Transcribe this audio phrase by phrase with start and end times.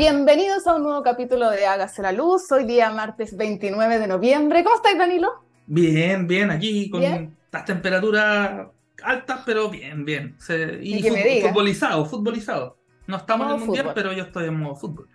[0.00, 2.50] Bienvenidos a un nuevo capítulo de Hágase la Luz.
[2.50, 4.64] Hoy día martes 29 de noviembre.
[4.64, 5.44] ¿Cómo estáis, Danilo?
[5.66, 8.68] Bien, bien, aquí con las temperaturas
[9.04, 10.38] altas, pero bien, bien.
[10.80, 11.02] y,
[11.42, 12.78] futbolizado, futbolizado.
[13.06, 15.06] No estamos en el mundial, pero yo estoy en modo fútbol.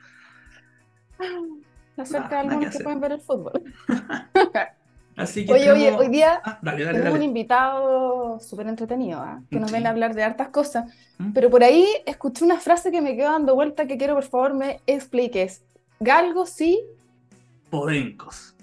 [1.96, 3.64] La suerte de algunos que pueden ver el fútbol.
[5.16, 9.42] Así que oye, oye, hoy día ah, tenemos un invitado súper entretenido, ¿ah?
[9.50, 11.32] que nos viene a hablar de hartas cosas, ¿Mm?
[11.32, 14.54] pero por ahí escuché una frase que me quedó dando vuelta que quiero por favor
[14.54, 15.64] me expliques.
[16.02, 16.82] Galgos sí.
[17.70, 18.56] Podencos.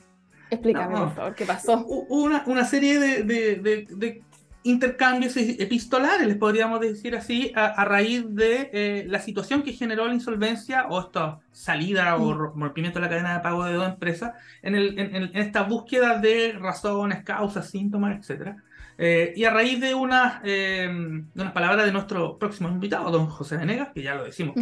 [0.50, 1.86] Explícame, por favor, ¿qué pasó?
[1.86, 4.22] Una, una serie de, de, de
[4.64, 10.14] intercambios epistolares, les podríamos decir así, a, raíz de eh, la situación que generó la
[10.14, 14.74] insolvencia o esta salida o rompimiento de la cadena de pago de dos empresas en,
[14.74, 18.56] el, en, esta búsqueda de razones, causas, síntomas, etc.
[18.98, 19.90] Eh, y a raíz de,
[20.44, 20.88] eh,
[21.34, 24.54] de unas palabras de nuestro próximo invitado, don José Venegas, que ya lo decimos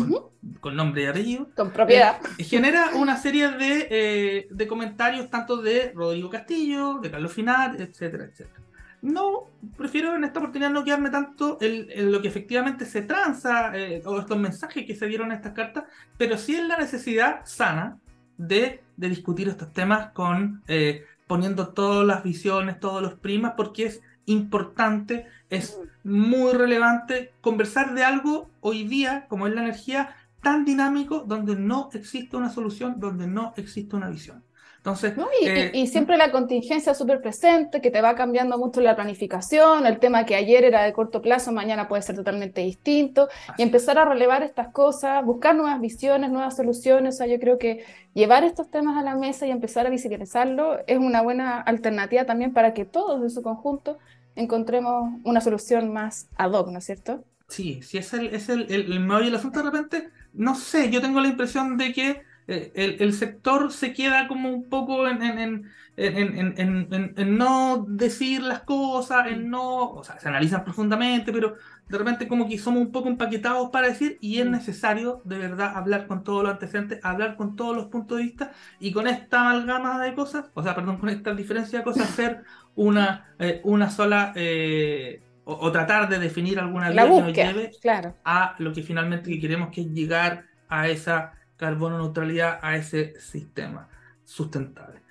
[0.61, 6.31] con, nombre y apellido, con propiedad, genera una serie de, de comentarios tanto de Rodrigo
[6.31, 8.70] Castillo, de Carlos Finar, etcétera, etcétera
[9.03, 14.03] no, prefiero en esta oportunidad no quedarme tanto en, lo que efectivamente se tranza eh,
[14.05, 15.85] o estos mensajes que se dieron en estas cartas,
[16.19, 17.99] pero sí en la necesidad sana
[18.37, 24.03] de, discutir estos temas con eh, poniendo todas las visiones, todos los primas, porque es
[24.27, 31.21] importante, es muy relevante conversar de algo hoy día, como es la energía, tan dinámico,
[31.21, 34.43] donde no existe una solución, donde no existe una visión.
[34.81, 39.85] Entonces, eh, y, siempre la contingencia súper presente, que te va cambiando mucho la planificación,
[39.85, 43.99] el tema que ayer era de corto plazo, mañana puede ser totalmente distinto, y empezar
[43.99, 47.17] a relevar estas cosas, buscar nuevas visiones, nuevas soluciones.
[47.17, 50.79] O sea, yo creo que llevar estos temas a la mesa y empezar a visibilizarlo
[50.87, 53.99] es una buena alternativa también para que todos en su conjunto
[54.35, 57.23] encontremos una solución más ad hoc, ¿no es cierto?
[57.49, 60.09] Sí, sí, es el, es el, el, el meollo del asunto de repente.
[60.33, 64.69] No sé, yo tengo la impresión de que eh, el, sector se queda como un
[64.69, 65.23] poco en,
[65.97, 71.55] en, no decir las cosas, en no, o sea, se analizan profundamente, pero
[71.89, 74.51] de repente como que somos un poco empaquetados para decir y es mm.
[74.51, 78.53] necesario de verdad hablar con todos los antecedentes, hablar con todos los puntos de vista
[78.81, 82.43] y con esta amalgama de cosas, o sea, perdón, con esta diferencia de cosas, hacer
[82.75, 84.33] una, eh, una sola...
[84.35, 88.15] Eh, o, tratar de definir alguna vía que nos lleve claro.
[88.25, 93.89] a lo que finalmente queremos que es llegar a esa carbono neutralidad a ese sistema
[94.25, 95.03] sustentable.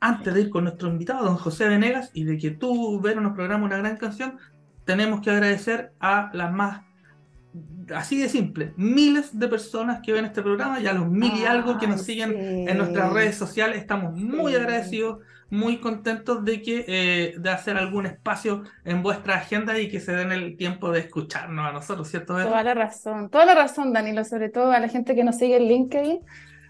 [0.00, 3.34] Antes de ir con nuestro invitado, don José Venegas, y de que tú, Vero, nos
[3.34, 4.38] programa una gran canción,
[4.84, 6.82] tenemos que agradecer a las más,
[7.94, 11.44] así de simple, miles de personas que ven este programa y a los mil y
[11.44, 13.78] algo que nos siguen en nuestras redes sociales.
[13.78, 15.20] Estamos muy agradecidos
[15.54, 20.12] muy contentos de que eh, de hacer algún espacio en vuestra agenda y que se
[20.12, 22.34] den el tiempo de escucharnos a nosotros, ¿cierto?
[22.34, 25.56] Toda la razón, toda la razón, Danilo, sobre todo a la gente que nos sigue
[25.56, 26.20] en LinkedIn,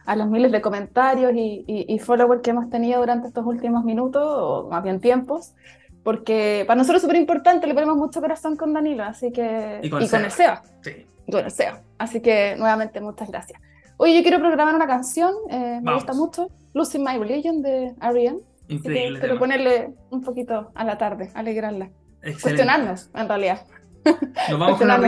[0.05, 4.23] a los miles de comentarios y, y, followers que hemos tenido durante estos últimos minutos,
[4.23, 5.55] o más bien tiempos,
[6.03, 9.81] porque para nosotros es súper importante, le ponemos mucho corazón con Danilo, así que...
[9.83, 10.63] Y con, el, SEA.
[10.83, 11.07] Sí.
[11.27, 11.81] Y con el SEA.
[11.97, 13.59] Así que nuevamente muchas gracias.
[13.97, 18.41] Oye, yo quiero programar una canción, eh, me gusta mucho, Losing My Religion de R.E.M.
[18.69, 19.19] Increíble.
[19.21, 21.91] Pero ponerle un poquito a la tarde, alegrarla.
[22.41, 23.67] Cuestionarnos, en realidad.
[24.51, 24.99] Nos vamos con la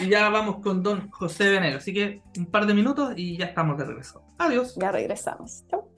[0.00, 1.82] y ya vamos con don José Venegas.
[1.82, 4.22] Así que un par de minutos y ya estamos de regreso.
[4.38, 4.74] Adiós.
[4.80, 5.64] Ya regresamos.
[5.68, 5.89] Chao.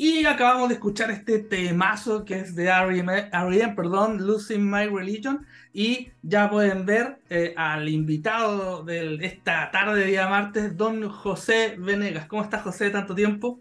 [0.00, 5.44] Y acabamos de escuchar este temazo que es de R.E.M., perdón, Losing My Religion.
[5.72, 12.28] Y ya pueden ver eh, al invitado de esta tarde, día martes, don José Venegas.
[12.28, 13.58] ¿Cómo estás, José, tanto tiempo?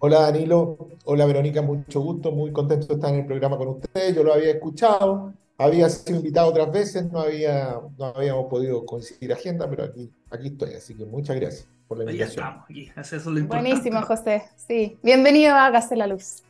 [0.00, 0.88] Hola, Danilo.
[1.04, 1.62] Hola, Verónica.
[1.62, 2.32] Mucho gusto.
[2.32, 4.16] Muy contento de estar en el programa con ustedes.
[4.16, 5.34] Yo lo había escuchado.
[5.56, 7.12] Había sido invitado otras veces.
[7.12, 10.74] No, había, no habíamos podido coincidir agenda, pero aquí, aquí estoy.
[10.74, 12.44] Así que muchas gracias por la invitación.
[12.44, 12.92] Ya estamos aquí.
[12.94, 13.70] Eso es lo importante.
[13.70, 14.44] Buenísimo, José.
[14.56, 14.98] Sí.
[15.02, 16.42] Bienvenido a Hágase la Luz.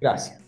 [0.00, 0.38] Gracias.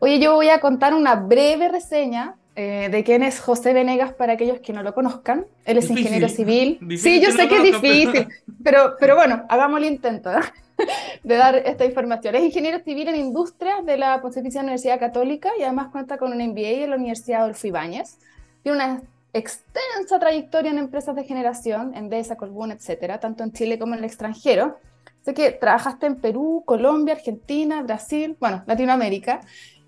[0.00, 4.34] Oye, yo voy a contar una breve reseña eh, de quién es José Venegas para
[4.34, 5.46] aquellos que no lo conozcan.
[5.64, 6.78] Él es ingeniero civil.
[6.98, 8.28] sí, yo sé que es difícil,
[8.62, 10.30] pero, pero bueno, hagamos el intento
[11.22, 12.34] de dar esta información.
[12.34, 16.38] Es ingeniero civil en industrias de la Pontificia Universidad Católica y además cuenta con un
[16.38, 18.18] MBA en la Universidad Adolfo Ibáñez.
[18.62, 19.02] Tiene una
[19.34, 23.98] extensa trayectoria en empresas de generación, en Desa, Colbún, etcétera, tanto en Chile como en
[23.98, 24.78] el extranjero.
[25.22, 29.40] Sé que trabajaste en Perú, Colombia, Argentina, Brasil, bueno, Latinoamérica,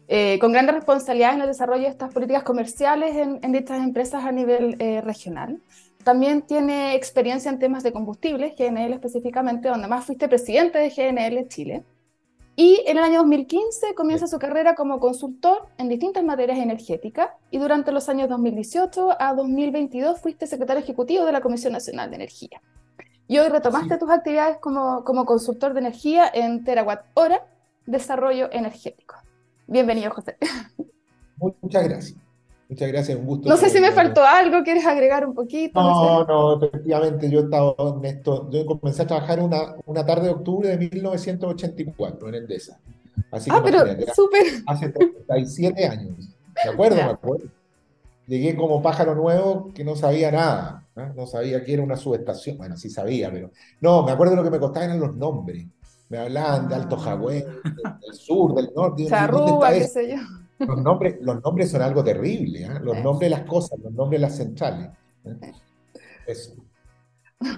[0.08, 4.25] eh, con grandes responsabilidades en el desarrollo de estas políticas comerciales en, en dichas empresas
[4.25, 5.60] a nivel eh, regional.
[6.04, 11.49] También tiene experiencia en temas de combustibles, GNL específicamente, donde más fuiste presidente de GNL
[11.49, 11.84] Chile.
[12.58, 17.58] Y en el año 2015 comienza su carrera como consultor en distintas materias energéticas y
[17.58, 22.62] durante los años 2018 a 2022 fuiste secretario ejecutivo de la Comisión Nacional de Energía.
[23.29, 27.47] Y hoy retomaste tus actividades como, como consultor de energía en Terawatt Hora,
[27.85, 29.17] Desarrollo Energético.
[29.67, 30.38] Bienvenido, José.
[31.61, 32.25] Muchas gracias.
[32.68, 33.48] Muchas gracias, un gusto.
[33.48, 35.80] No sé si me faltó algo, ¿quieres agregar un poquito?
[35.80, 40.24] No, no, efectivamente, yo he estado en esto, yo comencé a trabajar una, una tarde
[40.24, 42.78] de octubre de 1984 en Endesa.
[43.30, 43.80] Así ah, pero
[44.14, 44.42] súper.
[44.66, 46.16] Hace 37 años.
[46.64, 46.96] ¿De acuerdo?
[46.96, 47.46] Me acuerdo.
[48.26, 51.14] Llegué como pájaro nuevo que no sabía nada, ¿no?
[51.14, 51.26] ¿no?
[51.28, 54.50] sabía que era una subestación, bueno, sí sabía, pero no, me acuerdo de lo que
[54.50, 55.64] me costaban eran los nombres.
[56.08, 59.06] Me hablaban de Alto Jagüey, del, sur, del norte.
[59.06, 60.22] Charrúa, qué sé yo.
[60.58, 62.81] Los nombres, los nombres son algo terrible, ¿eh?
[62.82, 64.91] los nombres de las cosas, los nombres de las centrales.
[65.25, 65.53] ¿eh?
[66.26, 66.56] Eso.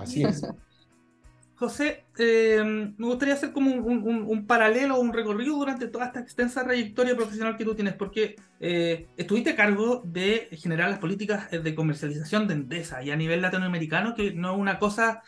[0.00, 0.43] Así es.
[1.55, 2.62] José, eh,
[2.97, 7.17] me gustaría hacer como un, un, un, paralelo, un recorrido durante toda esta extensa trayectoria
[7.17, 12.55] profesional que tú tienes, porque estuviste a cargo de generar las políticas de comercialización de
[12.55, 15.23] Endesa y a nivel latinoamericano, que no es una cosa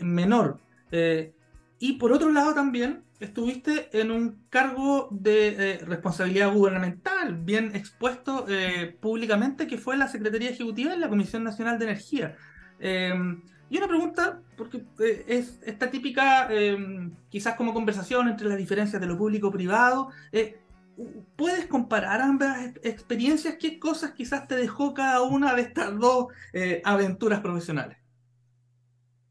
[0.00, 0.60] menor.
[1.78, 8.46] Y por otro lado también estuviste en un cargo de eh, responsabilidad gubernamental bien expuesto
[8.48, 12.36] eh, públicamente, que fue la Secretaría Ejecutiva en la Comisión Nacional de Energía.
[12.80, 18.58] Em, y una pregunta, porque eh, es esta típica, em, quizás como conversación entre las
[18.58, 20.10] diferencias de lo público-privado,
[21.36, 23.56] ¿puedes comparar ambas experiencias?
[23.58, 26.26] ¿Qué cosas quizás te dejó cada una de estas dos
[26.84, 27.98] aventuras profesionales?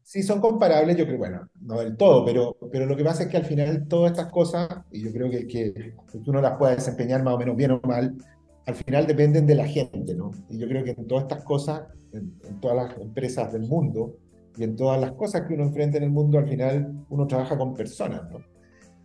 [0.08, 3.28] Sí, son comparables, yo creo, bueno, no del todo, pero, pero lo que pasa es
[3.28, 5.94] que al final todas estas cosas, y yo creo que, que
[6.26, 8.16] uno las pueda desempeñar más o menos bien o mal,
[8.64, 10.30] al final dependen de la gente, ¿no?
[10.48, 11.82] Y yo creo que en todas estas cosas,
[12.14, 14.16] en, todas las empresas del mundo
[14.56, 17.58] y en todas las cosas que uno enfrenta en el mundo, al final uno trabaja
[17.58, 18.38] con personas, ¿no?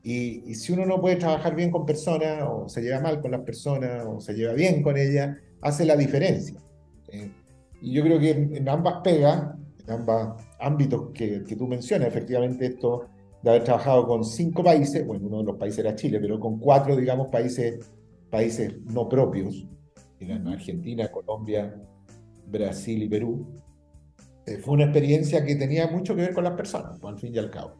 [0.03, 3.31] Y, y si uno no puede trabajar bien con personas, o se lleva mal con
[3.31, 6.61] las personas, o se lleva bien con ellas, hace la diferencia.
[7.81, 9.49] Y yo creo que en, en ambas pegas,
[9.85, 13.07] en ambas ámbitos que, que, tú mencionas, efectivamente esto
[13.41, 16.59] de haber trabajado con cinco países, bueno, uno de los países era Chile, pero con
[16.59, 17.91] cuatro, digamos, países,
[18.29, 19.67] países no propios,
[20.47, 21.75] Argentina, Colombia,
[22.47, 23.45] Brasil y Perú,
[24.45, 27.33] eh, fue una experiencia que tenía mucho que ver con las personas, pues, al fin
[27.33, 27.75] y al cabo.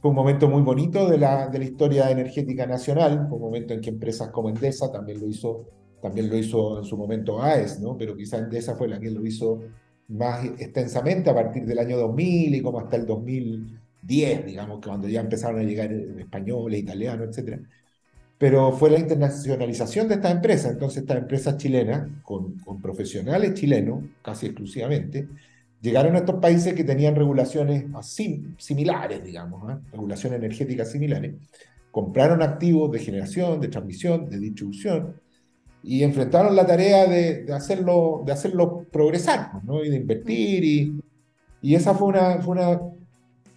[0.00, 3.74] Fue un momento muy bonito de la, de la historia energética nacional, fue un momento
[3.74, 5.66] en que empresas como Endesa también lo hizo,
[6.02, 7.96] también lo hizo en su momento AES, ¿no?
[7.96, 9.60] pero quizá Endesa fue la que lo hizo
[10.08, 15.08] más extensamente a partir del año 2000 y como hasta el 2010, digamos, que cuando
[15.08, 17.60] ya empezaron a llegar españoles, italianos, etc.
[18.38, 24.04] Pero fue la internacionalización de estas empresas, entonces estas empresas chilenas, con, con profesionales chilenos,
[24.22, 25.28] casi exclusivamente,
[25.80, 29.76] llegaron a estos países que tenían regulaciones así, similares, digamos, ¿eh?
[29.92, 31.34] regulaciones energéticas similares,
[31.90, 35.20] compraron activos de generación, de transmisión, de distribución,
[35.86, 39.84] y enfrentaron la tarea de, de, hacerlo, de hacerlo progresar pues, ¿no?
[39.84, 40.64] y de invertir.
[40.64, 41.00] Y,
[41.62, 42.80] y esa fue, una, fue una,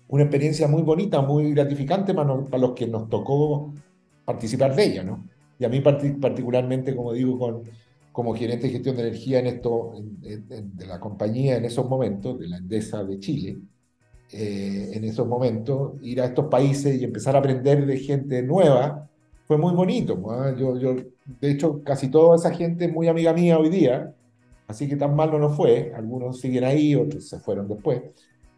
[0.08, 3.74] una, experiencia muy bonita, muy gratificante para, para, los que nos tocó
[4.26, 5.04] participar de ella.
[5.04, 5.28] ¿no?
[5.58, 7.64] Y a mí particularmente, como digo, con,
[8.12, 12.48] como gerente de gestión de energía en esto, de la compañía en esos momentos, de
[12.48, 13.58] la Endesa de Chile,
[14.32, 19.09] eh, en esos momentos, ir a estos países y empezar a aprender de gente nueva,
[19.50, 20.22] fue muy bonito.
[20.30, 20.54] ¿ah?
[20.56, 24.14] Yo, yo, de hecho, casi toda esa gente es muy amiga mía hoy día,
[24.68, 25.92] así que tan mal no fue.
[25.96, 28.00] Algunos siguen ahí, otros se fueron después.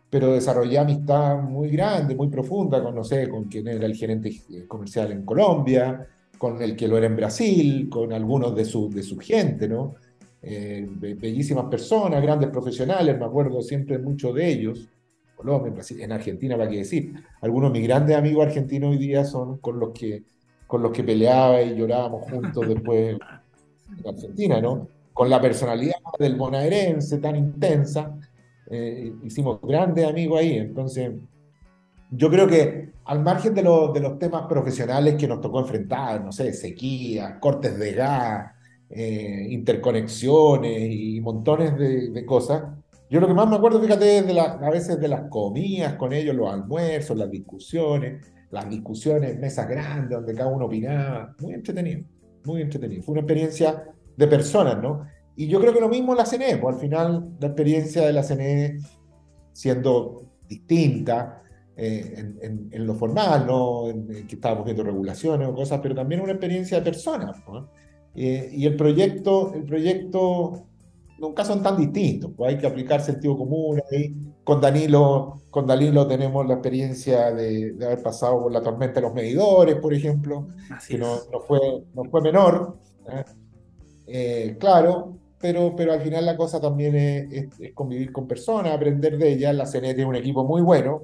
[0.10, 4.34] Pero desarrollé amistad muy grande, muy profunda, con, no sé, con quien era el gerente
[4.68, 6.06] comercial en Colombia,
[6.38, 9.96] con el que lo era en Brasil, con algunos de su, de su gente, ¿no?
[10.42, 14.90] Eh, bellísimas personas, grandes profesionales, me acuerdo siempre mucho de ellos.
[15.38, 17.14] Colombia, en, Brasil, en Argentina, para qué decir.
[17.40, 20.24] Algunos de mis grandes amigos argentinos hoy día son con los que
[20.72, 23.18] con los que peleaba y llorábamos juntos después
[24.00, 24.88] en Argentina, ¿no?
[25.12, 28.18] Con la personalidad del bonaerense tan intensa,
[28.70, 31.12] eh, hicimos grandes amigos ahí, entonces
[32.10, 36.32] yo creo que al margen de, de, los temas profesionales que nos tocó enfrentar, no
[36.32, 38.54] sé, sequía, cortes de gas,
[38.90, 42.64] eh, interconexiones y montones de, de, cosas,
[43.10, 46.14] yo lo que más me acuerdo, fíjate, de la, a veces de las comidas con
[46.14, 52.02] ellos, los almuerzos, las discusiones, las discusiones, mesas grandes donde cada uno opinaba, muy entretenido,
[52.44, 53.02] muy entretenido.
[53.02, 53.84] Fue una experiencia
[54.16, 55.06] de personas, ¿no?
[55.36, 58.24] Y yo creo que lo mismo la CNE, pues al final la experiencia de la
[58.24, 58.78] CNE
[59.54, 61.42] siendo distinta
[61.76, 63.90] eh, en, en, lo formal, ¿no?
[63.90, 67.38] En, que estábamos viendo regulaciones o cosas, pero también una experiencia de personas.
[67.48, 67.70] ¿no?
[68.14, 70.68] Eh, y el proyecto, el proyecto
[71.18, 76.08] nunca son tan distintos, pues hay que aplicar sentido común ahí con Danilo, con Danilo
[76.08, 80.48] tenemos la experiencia de, haber pasado por la tormenta de los medidores, por ejemplo,
[80.88, 81.18] que no,
[81.48, 81.60] fue,
[81.94, 82.78] no fue menor.
[83.08, 83.24] ¿eh?
[84.08, 89.34] Eh, claro, pero, pero al final la cosa también es, convivir con personas, aprender de
[89.34, 89.56] ellas.
[89.56, 91.04] La CNE tiene un equipo muy bueno.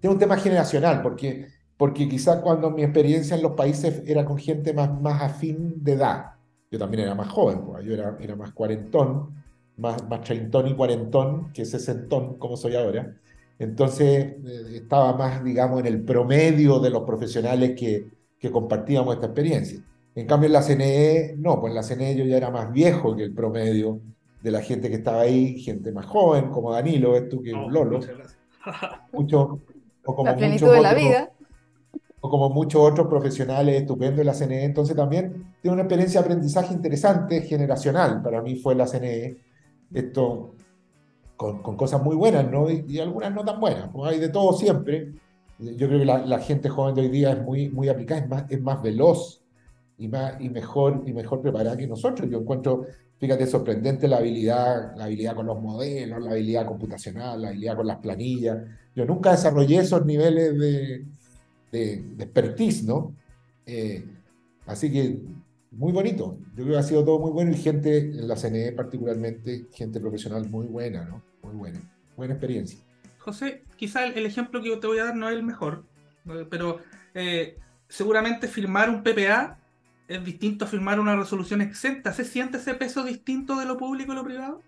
[0.00, 4.38] Tiene un tema generacional, porque, porque quizás cuando mi experiencia en los países era con
[4.38, 6.32] gente más, más afín de edad,
[6.70, 9.41] yo también era más joven, pues, yo era, era más cuarentón,
[9.76, 13.14] más, más treintón y cuarentón que sesentón, como soy ahora.
[13.58, 18.06] Entonces eh, estaba más, digamos, en el promedio de los profesionales que,
[18.38, 19.80] que compartíamos esta experiencia.
[20.14, 23.16] En cambio, en la CNE, no, pues en la CNE yo ya era más viejo
[23.16, 24.00] que el promedio
[24.42, 27.70] de la gente que estaba ahí, gente más joven, como Danilo, ves tú que oh,
[27.70, 28.00] Lolo.
[29.12, 29.60] Mucho,
[30.04, 31.30] o como la plenitud de la vida.
[32.24, 34.64] O como muchos otros profesionales estupendos de la CNE.
[34.64, 38.22] Entonces también tiene una experiencia de aprendizaje interesante, generacional.
[38.22, 39.38] Para mí fue la CNE
[39.94, 40.54] esto
[41.36, 42.70] con, cosas muy buenas, ¿no?
[42.70, 45.12] Y, algunas no tan buenas, pues hay de todo siempre.
[45.58, 48.28] Yo creo que la, la, gente joven de hoy día es muy, muy aplicada, es
[48.28, 49.42] más, es más veloz
[49.98, 52.28] y, más, y, mejor, y mejor preparada que nosotros.
[52.30, 52.86] Yo encuentro,
[53.18, 57.86] fíjate, sorprendente la habilidad, la habilidad con los modelos, la habilidad computacional, la habilidad con
[57.86, 58.58] las planillas.
[58.94, 61.04] Yo nunca desarrollé esos niveles de,
[61.70, 63.14] de, de expertise, ¿no?
[63.66, 64.04] Eh,
[64.66, 65.20] así que
[65.72, 66.38] muy bonito.
[66.54, 70.00] Yo creo que ha sido todo muy bueno y gente en la CNE particularmente, gente
[70.00, 71.22] profesional muy buena, ¿no?
[71.42, 71.80] Muy buena.
[72.16, 72.78] Buena experiencia.
[73.18, 75.84] José, quizá el, ejemplo que yo te voy a dar no es el mejor,
[76.50, 76.80] pero
[77.14, 77.56] eh,
[77.88, 79.58] seguramente firmar un PPA
[80.08, 82.12] es distinto a firmar una resolución exenta.
[82.12, 84.60] ¿Se siente ese peso distinto de lo público y lo privado?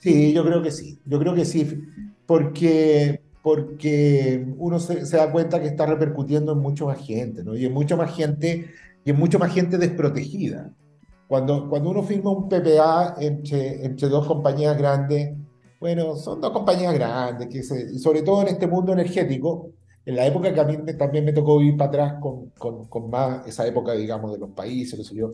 [0.00, 0.98] Sí, yo creo que sí.
[1.04, 1.84] Yo creo que sí.
[2.26, 7.56] Porque, porque uno se, se da cuenta que está repercutiendo en mucha más gente, ¿no?
[7.56, 8.74] Y en mucha más gente
[9.08, 10.70] y es mucho más gente desprotegida.
[11.28, 15.34] Cuando, cuando uno firma un PPA entre, entre dos compañías grandes,
[15.80, 17.60] bueno, son dos compañías grandes, que
[17.90, 19.70] y sobre todo en este mundo energético,
[20.04, 23.08] en la época que a mí también me tocó vivir para atrás con, con, con,
[23.08, 25.32] más, esa época, digamos, de los países, sé yo,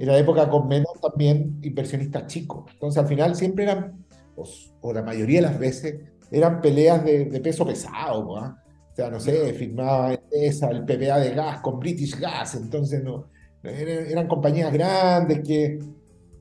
[0.00, 2.64] era época con menos también inversionistas chicos.
[2.72, 5.94] Entonces, al final siempre eran, o, la mayoría de las veces,
[6.32, 8.61] eran peleas de, de peso pesado, ¿no?
[8.92, 13.30] O sea, no sé, firmaba esa, el PPA de gas con British Gas, entonces no,
[13.62, 15.78] eran, compañías grandes que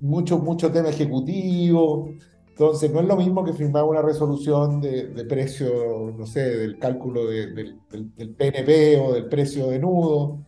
[0.01, 2.09] mucho, mucho tema ejecutivo,
[2.49, 7.25] entonces no es lo mismo que firmar una resolución de, precio, no sé, del cálculo
[7.27, 7.77] del,
[8.37, 10.45] PNP o del precio de nudo,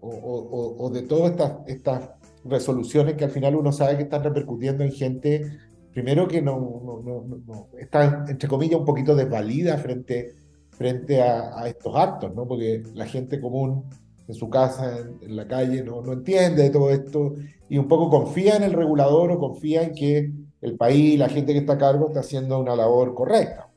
[0.00, 2.10] o, de todas estas, estas
[2.44, 5.56] resoluciones que al final uno sabe que están repercutiendo en gente,
[5.92, 6.58] primero que no,
[7.04, 10.43] no, no está, entre comillas, un poquito desvalida frente
[10.74, 12.46] frente a, estos actos, ¿no?
[12.46, 13.84] Porque la gente común
[14.26, 17.34] en su casa, en, la calle, no, no, entiende de todo esto
[17.68, 21.52] y un poco confía en el regulador o confía en que el país, la gente
[21.52, 23.70] que está a cargo, está haciendo una labor correcta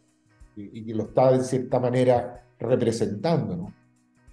[0.55, 3.73] y, que lo está de cierta manera representando, ¿no?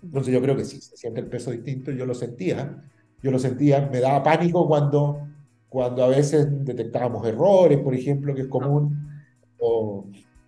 [0.03, 2.83] Entonces yo creo que sí, se siente el peso distinto, yo lo sentía,
[3.23, 5.27] yo lo sentía, me daba pánico cuando,
[5.69, 9.09] cuando a veces detectábamos errores, por ejemplo, que es común,
[9.59, 10.07] o,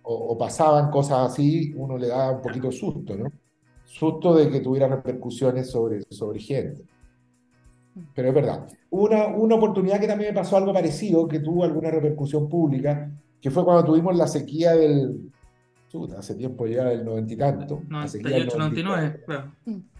[0.09, 3.31] o, pasaban cosas así, uno le daba un poquito susto, ¿no?
[3.83, 6.83] Susto de que tuviera repercusiones sobre, sobre gente.
[8.13, 8.67] Pero es verdad.
[8.89, 13.11] Una, una oportunidad que también me pasó algo parecido, que tuvo alguna repercusión pública,
[13.41, 15.31] que fue cuando tuvimos la sequía del,
[16.17, 17.81] hace tiempo ya del noventa y tanto.
[17.87, 19.51] 98, 99, claro.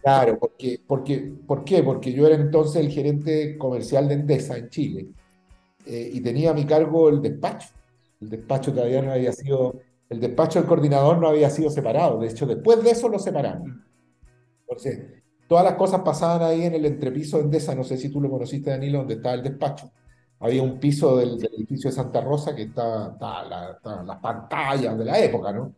[0.02, 1.84] Claro, porque, porque, ¿por qué?
[1.84, 5.08] Porque yo era entonces el gerente comercial de Endesa en Chile
[5.86, 7.70] eh, y tenía a mi cargo el despacho.
[8.22, 12.20] El despacho todavía no había sido el despacho del coordinador no había sido separado.
[12.20, 13.86] De hecho, después de eso lo separaron.
[14.62, 17.76] Entonces, todas las cosas pasaban ahí en el entrepiso de Endesa.
[17.76, 19.92] No sé si tú lo conociste, Danilo, donde estaba el despacho.
[20.40, 23.18] Había un piso del, edificio de Santa Rosa que estaba,
[24.06, 25.74] las pantallas de la época, ¿no?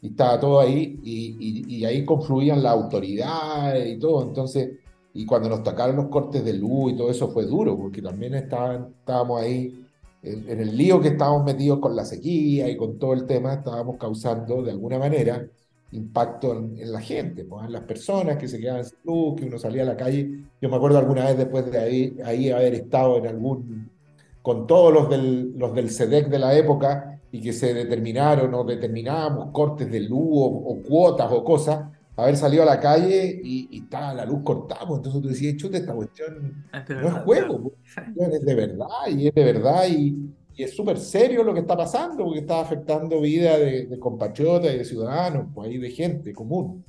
[0.00, 4.22] Y estaba todo ahí y, y, ahí confluían las autoridades y todo.
[4.22, 4.70] Entonces,
[5.14, 8.34] y cuando nos tocaron los cortes de luz y todo eso fue duro, porque también
[8.34, 9.81] estaban, estábamos ahí
[10.22, 13.96] en, el lío que estábamos metidos con la sequía y con todo el tema, estábamos
[13.98, 15.44] causando de alguna manera
[15.92, 19.58] impacto en, la gente, pues, en las personas que se quedaban sin luz, que uno
[19.58, 20.44] salía a la calle.
[20.60, 23.90] Yo me acuerdo alguna vez después de ahí, ahí haber estado en algún,
[24.40, 28.64] con todos los del, los del SEDEC de la época y que se determinaron o
[28.64, 31.84] determinábamos cortes de luz o cuotas o cosas,
[32.16, 35.56] haber salido a la calle y, y estaba la luz cortada, pues, entonces tú decías,
[35.56, 40.30] chute, esta cuestión no es juego, pues, es de verdad, y es de verdad, y,
[40.54, 44.74] y es súper serio lo que está pasando, porque está afectando vida de, de compatriotas
[44.74, 46.84] y de ciudadanos, pues ahí de gente común.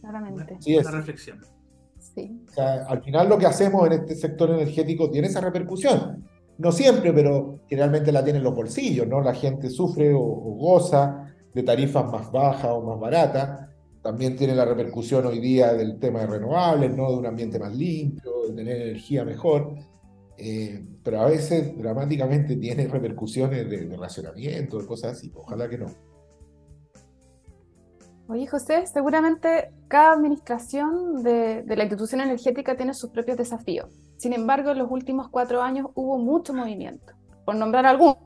[0.00, 0.56] Claramente.
[0.60, 0.90] Sí, es.
[0.90, 1.38] reflexión.
[1.98, 2.40] Sí.
[2.48, 6.24] O sea, al final lo que hacemos en este sector energético tiene esa repercusión.
[6.56, 9.20] no siempre, pero generalmente la tienen los bolsillos, ¿no?
[9.20, 13.68] La gente sufre o, goza de tarifas más bajas o más baratas.
[14.02, 17.10] También tiene la repercusión hoy día del tema de renovables, ¿no?
[17.10, 19.74] De un ambiente más limpio, de tener energía mejor.
[20.36, 25.32] Eh, pero a veces dramáticamente tiene repercusiones de, de racionamiento, de cosas así.
[25.34, 25.86] Ojalá que no.
[28.30, 33.88] Oye, José, seguramente cada administración de, la institución energética tiene sus propios desafíos.
[34.18, 37.14] Sin embargo, en los últimos cuatro años hubo mucho movimiento,
[37.46, 38.20] por nombrar algunos,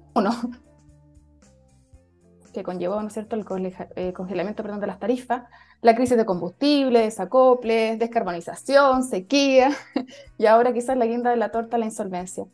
[2.52, 5.44] que conllevó, ¿no es cierto?, el eh, congelamiento de las tarifas,
[5.80, 9.70] la crisis de combustible, desacoples, descarbonización, sequía,
[10.38, 12.46] y ahora quizás la guinda de la torta, la insolvencia.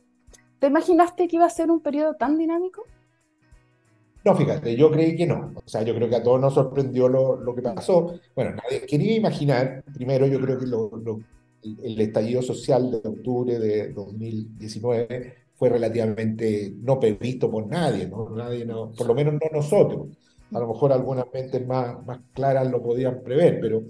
[0.59, 2.83] ¿Te imaginaste que iba a ser un periodo tan dinámico?
[4.25, 5.53] No, fíjate, yo creí que no.
[5.55, 8.15] O sea, yo creo que a todos nos sorprendió lo, lo que pasó.
[8.35, 10.91] Bueno, nadie quería imaginar, primero yo creo que lo,
[11.63, 18.31] el estallido social de octubre de 2019 fue relativamente no previsto por nadie, ¿no?
[18.31, 20.07] Nadie, no, por lo menos no nosotros.
[20.53, 23.83] A lo mejor algunas mentes más, más claras lo podían prever, pero,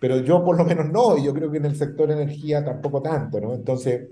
[0.00, 3.00] pero yo por lo menos no, y yo creo que en el sector energía tampoco
[3.00, 3.54] tanto, ¿no?
[3.54, 4.08] Entonces,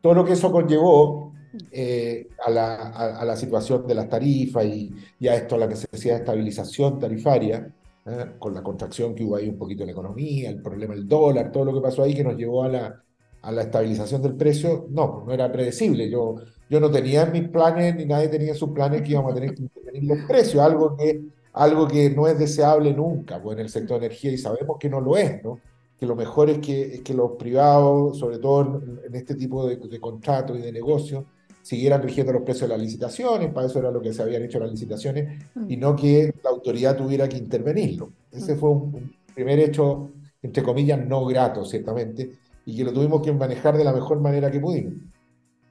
[0.00, 1.34] todo lo que eso conllevó
[1.70, 2.74] eh, a, la,
[3.18, 4.90] a, la, situación de las tarifas y,
[5.20, 7.70] y, a esto, a la necesidad de estabilización tarifaria,
[8.06, 8.26] ¿eh?
[8.38, 11.52] con la contracción que hubo ahí un poquito en la economía, el problema del dólar,
[11.52, 13.02] todo lo que pasó ahí que nos llevó a la,
[13.42, 16.10] a la estabilización del precio, no, pues no era predecible.
[16.10, 16.36] Yo,
[16.68, 19.34] yo no tenía en mis planes, ni nadie tenía en sus planes que íbamos a
[19.34, 21.20] tener que intervenir los precios, algo que,
[21.52, 24.88] algo que no es deseable nunca pues, en el sector de energía y sabemos que
[24.88, 25.60] no lo es, ¿no?
[25.98, 30.00] que lo mejor es que, que los privados, sobre todo en, este tipo de, de
[30.00, 31.24] contratos y de negocios,
[31.60, 34.60] siguieran rigiendo los precios de las licitaciones, para eso era lo que se habían hecho
[34.60, 38.12] las licitaciones, y no que la autoridad tuviera que intervenirlo.
[38.30, 40.10] Ese fue un, primer hecho,
[40.42, 42.38] entre comillas, no grato, ciertamente,
[42.68, 44.92] y que lo tuvimos que manejar de la mejor manera que pudimos.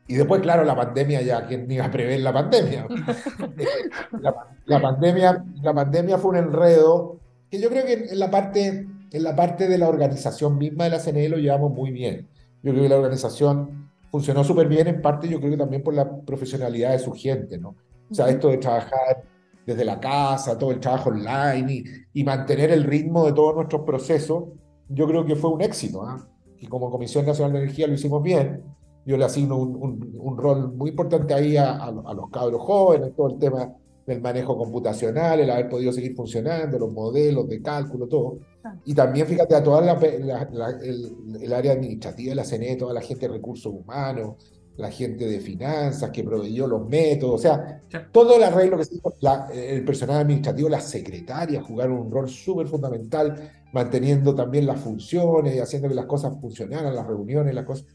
[0.07, 2.87] Y después, claro, la pandemia ya, ¿quién iba a prever la pandemia?
[4.65, 7.19] la, pandemia la pandemia fue un enredo
[7.51, 10.89] que yo creo que en la parte, en la parte de la organización misma de
[10.89, 12.27] la CNE lo llevamos muy bien.
[12.63, 15.93] Yo creo que la organización funcionó súper bien, en parte yo creo que también por
[15.93, 17.75] la profesionalidad de su gente, ¿no?
[18.09, 19.23] O sea, esto de trabajar
[19.67, 24.45] desde la casa, todo el trabajo online y, mantener el ritmo de todos nuestros procesos,
[24.89, 26.01] yo creo que fue un éxito.
[26.03, 26.27] ¿ah?
[26.59, 28.63] Y como Comisión Nacional de Energía lo hicimos bien.
[29.05, 33.29] Yo le asigno un, un, rol muy importante ahí a, a, los cabros jóvenes, todo
[33.29, 33.73] el tema
[34.05, 38.39] del manejo computacional, el haber podido seguir funcionando, los modelos de cálculo, todo.
[38.85, 43.27] Y también, fíjate, a toda la, el, área administrativa de la CNE, toda la gente
[43.27, 44.35] de recursos humanos,
[44.77, 48.95] la gente de finanzas que proveyó los métodos, o sea, todo el arreglo que se
[48.95, 49.13] hizo,
[49.51, 55.59] el personal administrativo, las secretarias jugaron un rol súper fundamental, manteniendo también las funciones y
[55.59, 57.87] haciendo que las cosas funcionaran, las reuniones, las cosas.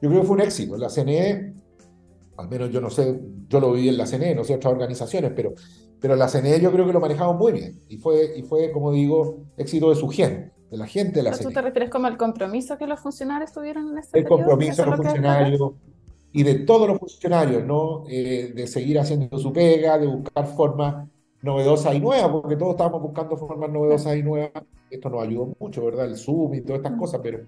[0.00, 0.78] Yo creo que fue un éxito.
[0.78, 1.52] La CNE,
[2.38, 5.32] al menos yo no sé, yo lo viví en la CNE, no sé otras organizaciones,
[5.36, 5.52] pero
[6.00, 8.90] pero la CNE yo creo que lo manejamos muy bien y fue, y fue como
[8.92, 11.44] digo, éxito de su gente, de la gente de la CNE.
[11.44, 14.90] ¿Tú te refieres como al compromiso que los funcionarios tuvieron en este El compromiso de
[14.90, 15.60] los funcionarios
[16.32, 18.04] y de todos los funcionarios, ¿no?
[18.08, 21.08] Eh, de seguir haciendo su pega, de buscar formas
[21.42, 24.62] novedosas y nuevas, porque todos estábamos buscando formas novedosas y nuevas.
[24.90, 26.06] Esto nos ayudó mucho, ¿verdad?
[26.06, 27.40] El Zoom y todas estas cosas, pero,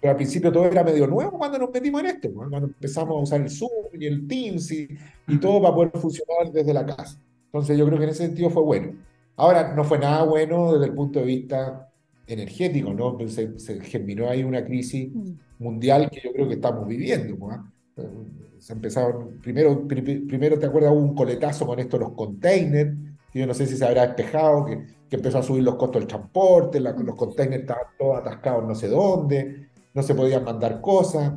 [0.00, 3.22] pero al principio todo era medio nuevo cuando nos metimos en esto, cuando empezamos a
[3.22, 4.88] usar el Zoom y el Teams y,
[5.28, 7.20] y todo para poder funcionar desde la casa.
[7.46, 8.92] Entonces yo creo que en ese sentido fue bueno.
[9.36, 11.90] Ahora, no fue nada bueno desde el punto de vista
[12.26, 13.18] energético, ¿no?
[13.28, 15.10] Se, se germinó ahí una crisis
[15.58, 17.36] mundial que yo creo que estamos viviendo.
[17.36, 17.75] ¿no?
[18.58, 22.94] Se empezaron, primero, primero te acuerdas, hubo un coletazo con esto, los containers,
[23.32, 26.00] que yo no sé si se habrá despejado, que, que empezó a subir los costos
[26.00, 31.32] del transporte, los containers estaban todos atascados no sé dónde, no se podían mandar cosas,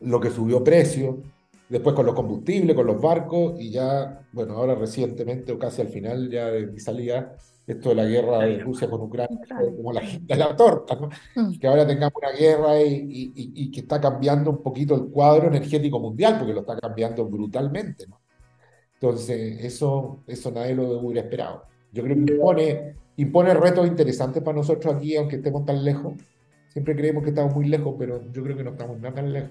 [0.00, 1.22] lo que subió precio
[1.68, 5.88] después con los combustibles, con los barcos, y ya, bueno, ahora recientemente o casi al
[5.88, 7.36] final ya de mi salida,
[7.66, 9.40] esto de la guerra de Rusia con Ucrania,
[9.76, 11.08] como la de la torta, ¿no?
[11.34, 11.58] Mm.
[11.58, 15.98] Que ahora tengamos una guerra y, y, que está cambiando un poquito el cuadro energético
[15.98, 18.20] mundial, porque lo está cambiando brutalmente, ¿no?
[18.94, 21.64] Entonces, eso, eso nadie lo hubiera esperado.
[21.92, 26.14] Yo creo que impone, impone retos interesantes para nosotros aquí, aunque estemos tan lejos.
[26.68, 29.50] Siempre creemos que estamos muy lejos, pero yo creo que no estamos nada tan lejos.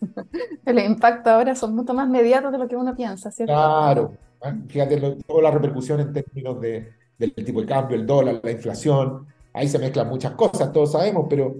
[0.66, 3.52] El impacto ahora son mucho más mediatos de lo que uno piensa, ¿cierto?
[3.52, 8.40] Claro, ah, fíjate toda la repercusión en términos de, del tipo de cambio, el dólar,
[8.42, 11.56] la inflación, ahí se mezclan muchas cosas, todos sabemos, pero,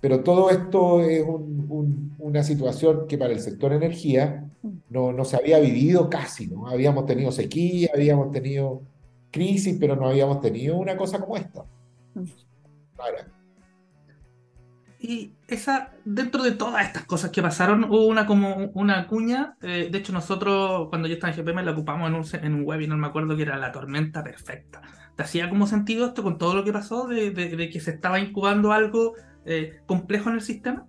[0.00, 1.24] pero todo esto es
[2.18, 4.44] una situación que para el sector energía
[4.90, 6.68] no, no se había vivido casi, ¿no?
[6.68, 8.82] Habíamos tenido sequía, habíamos tenido
[9.30, 11.64] crisis, pero no habíamos tenido una cosa como esta.
[15.00, 19.56] Y, y esa, dentro de todas estas cosas que pasaron, hubo una como una cuña.
[19.62, 22.66] Eh, de hecho, nosotros, cuando yo estaba en GPM, la ocupamos en un, en un
[22.66, 24.82] webinar, me acuerdo que era la tormenta perfecta.
[25.18, 28.20] ¿Te hacía como sentido esto con todo lo que pasó, de, de, que se estaba
[28.20, 29.14] incubando algo
[29.46, 30.86] eh, complejo en el sistema?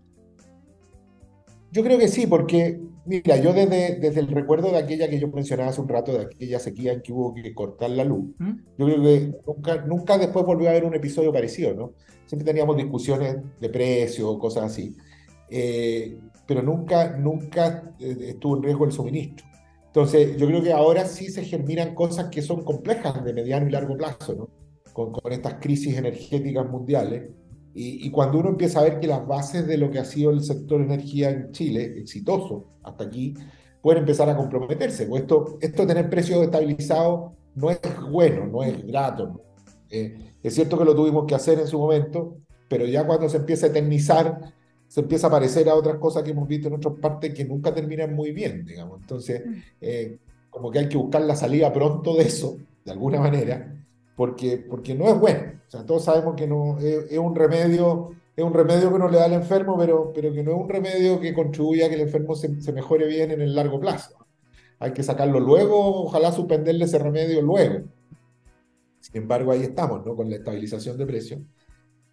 [1.71, 5.29] Yo creo que sí, porque, mira, yo desde, desde el recuerdo de aquella que yo
[5.29, 8.51] mencionaba hace un rato, de aquella sequía en que hubo que cortar la luz, ¿Mm?
[8.77, 11.93] yo creo que nunca, nunca después volvió a haber un episodio parecido, ¿no?
[12.27, 14.95] Siempre teníamos discusiones de precios, cosas así,
[15.49, 19.47] eh, pero nunca, nunca eh, estuvo en riesgo el suministro.
[19.89, 23.71] Entonces, yo creo que ahora sí se germinan cosas que son complejas de mediano y
[23.71, 24.49] largo plazo.
[24.93, 27.29] Con, con estas crisis energéticas mundiales
[27.73, 30.43] y, cuando uno empieza a ver que las bases de lo que ha sido el
[30.43, 33.33] sector energía en Chile, exitoso hasta aquí,
[33.81, 35.05] pueden empezar a comprometerse.
[35.05, 37.79] Pues esto, esto de tener precios estabilizados no es
[38.11, 39.43] bueno, no es grato.
[39.89, 43.37] Eh, es cierto que lo tuvimos que hacer en su momento, pero ya cuando se
[43.37, 44.53] empieza a eternizar,
[44.89, 47.73] se empieza a parecer a otras cosas que hemos visto en otras partes que nunca
[47.73, 48.99] terminan muy bien, digamos.
[48.99, 49.53] Entonces, mm.
[49.81, 50.17] eh,
[50.49, 54.95] como que hay que buscar la salida pronto de eso, de alguna manera, porque, porque
[54.95, 55.59] no es bueno.
[55.67, 59.19] O sea, todos sabemos que no es, un remedio, es un remedio que uno le
[59.19, 62.01] da al enfermo, pero, pero que no es un remedio que contribuya a que el
[62.01, 64.15] enfermo se, mejore bien en el largo plazo.
[64.79, 67.85] Hay que sacarlo luego, ojalá suspenderle ese remedio luego.
[68.99, 70.15] Sin embargo, ahí estamos, ¿no?
[70.15, 71.41] Con la estabilización de precios.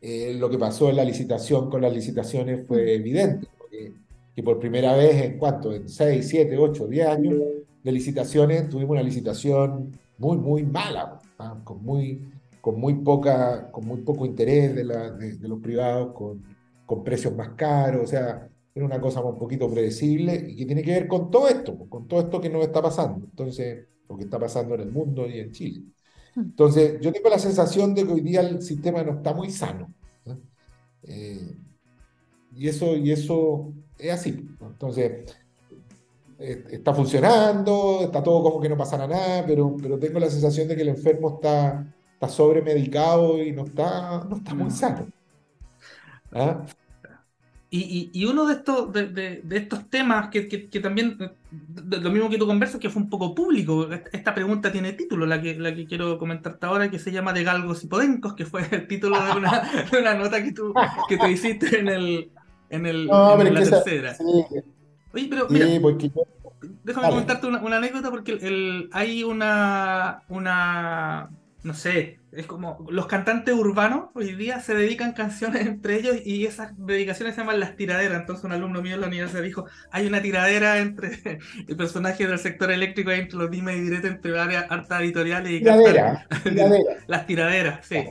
[0.09, 3.93] Eh, lo que pasó en la licitación con las licitaciones fue evidente, porque,
[4.37, 7.35] que por primera vez en cuánto, en 6, 7, 8, 10 años
[7.83, 11.19] de licitaciones, tuvimos una licitación muy, muy mala
[11.65, 12.23] con, muy,
[12.61, 16.41] con, muy poca, con muy poco interés de, la, de, los privados, con,
[16.87, 20.85] con, precios más caros, o sea, era una cosa un poquito predecible y que tiene
[20.85, 24.23] que ver con todo esto, con todo esto que nos está pasando, entonces, lo que
[24.23, 25.83] está pasando en el mundo y en Chile.
[26.37, 29.93] Entonces, yo tengo la sensación de que hoy día el sistema no está muy sano.
[31.07, 31.57] Eh,
[32.55, 34.49] y, eso, y eso es así.
[34.61, 35.37] Entonces,
[36.39, 40.69] eh, está funcionando, está todo como que no pasará nada, pero, pero tengo la sensación
[40.69, 44.71] de que el enfermo está, está sobremedicado y no está, no está muy mm.
[44.71, 45.09] sano.
[46.33, 46.65] ¿Ah?
[47.69, 51.19] Y, y, uno de estos, de, de, estos temas que, que, también,
[51.75, 55.43] lo mismo que tú conversas, que fue un poco público, esta pregunta tiene título, la
[55.43, 58.63] que, la que quiero comentarte ahora, que se llama De Galgos y Podencos, que fue
[58.71, 60.73] el título de una, de una nota que tú,
[61.09, 62.31] que tú hiciste en el,
[62.71, 64.17] en, el, en la tercera.
[65.13, 65.67] Oye, pero mira,
[66.85, 71.31] déjame comentarte una, anécdota porque el, hay una, una,
[71.63, 76.47] no sé, es como los cantantes urbanos hoy día se dedican canciones entre ellos y
[76.47, 78.21] esas dedicaciones se llaman las tiraderas.
[78.21, 81.19] Entonces un alumno mío en la universidad dijo, hay una tiradera entre
[81.69, 85.53] el personaje del sector eléctrico y entre los dime y directos entre varias artes editoriales
[85.53, 86.27] y tiradera,
[87.07, 88.05] las tiraderas, sí.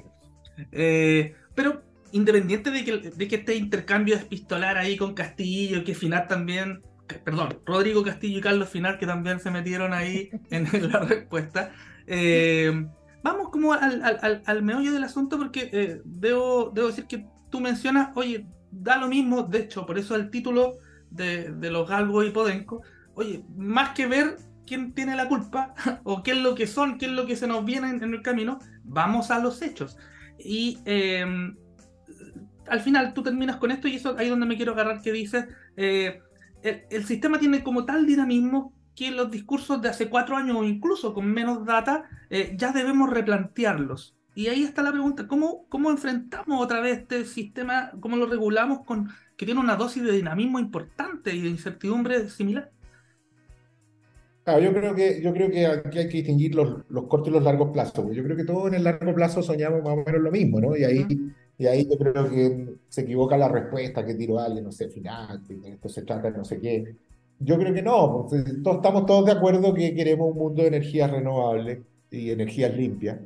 [0.71, 6.27] Eh, pero independiente de que, de que este intercambio epistolar ahí con Castillo, que final
[6.27, 6.81] también
[7.23, 11.71] perdón, Rodrigo Castillo y Carlos Final, que también se metieron ahí en, la respuesta.
[12.07, 12.87] Eh,
[13.25, 18.45] vamos como al, meollo del asunto porque eh, debo, debo decir que tú mencionas, oye,
[18.69, 20.77] da lo mismo, de hecho, por eso el título
[21.09, 22.83] de, los Galgo y Podenco,
[23.15, 27.07] oye, más que ver quién tiene la culpa o qué es lo que son, qué
[27.07, 29.97] es lo que se nos viene en, el camino, vamos a los hechos.
[30.37, 31.57] Y em,
[32.67, 35.11] al final tú terminas con esto y eso ahí es donde me quiero agarrar que
[35.11, 36.21] dices, eh,
[36.61, 41.13] el, sistema tiene como tal dinamismo que los discursos de hace cuatro años o incluso
[41.13, 44.15] con menos data eh, ya debemos replantearlos.
[44.33, 48.83] Y ahí está la pregunta, ¿cómo, ¿cómo enfrentamos otra vez este sistema, cómo lo regulamos
[48.85, 52.71] con que tiene una dosis de dinamismo importante y de incertidumbre similar?
[54.43, 57.31] Claro, yo creo que, yo creo que aquí hay que distinguir los, los cortos y
[57.31, 58.13] los largos plazos.
[58.13, 60.75] Yo creo que todos en el largo plazo soñamos más o menos lo mismo, ¿no?
[60.75, 61.05] Y ahí...
[61.57, 65.41] Y ahí yo creo que se equivoca la respuesta que tiró alguien, no sé, final,
[65.63, 66.95] esto se trata de no sé qué.
[67.39, 70.69] Yo creo que no, pues, todos, estamos todos de acuerdo que queremos un mundo de
[70.69, 73.19] energías renovables y energías limpias.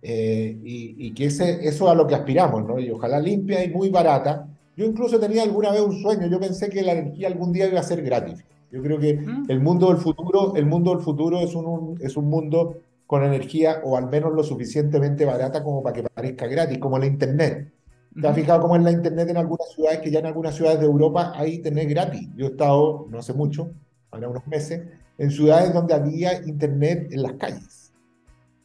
[0.00, 2.78] Eh, y, que ese, eso es a lo que aspiramos, ¿no?
[2.78, 4.48] Y ojalá limpia y muy barata.
[4.76, 7.80] Yo incluso tenía alguna vez un sueño, yo pensé que la energía algún día iba
[7.80, 8.44] a ser gratis.
[8.70, 9.46] Yo creo que mm.
[9.48, 13.80] el mundo del futuro, el mundo del futuro es un, es un mundo con energía
[13.84, 17.72] o al menos lo suficientemente barata como para que parezca gratis, como la Internet.
[18.20, 20.80] ¿Te has fijado cómo es la Internet en algunas ciudades, que ya en algunas ciudades
[20.80, 22.28] de Europa hay Internet gratis?
[22.34, 23.70] Yo he estado, no hace mucho,
[24.10, 24.82] ahora unos meses,
[25.18, 27.92] en ciudades donde había Internet en las calles.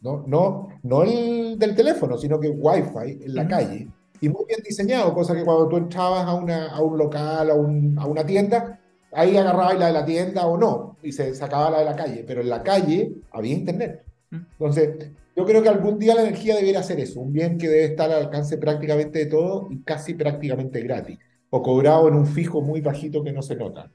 [0.02, 3.88] No, no, no el del teléfono, sino que Wi-Fi en la calle.
[4.22, 7.54] Y muy bien diseñado, cosa que cuando tú entrabas a, una, a un local, a,
[7.54, 8.80] un, a una tienda,
[9.12, 12.24] ahí agarrabas la de la tienda o no, y se sacaba la de la calle,
[12.26, 14.04] pero en la calle había Internet.
[14.34, 17.86] Entonces, yo creo que algún día la energía debería ser eso, un bien que debe
[17.86, 21.18] estar al alcance prácticamente de todo y casi prácticamente gratis.
[21.50, 23.92] o cobrado en un fijo muy bajito que no se nota.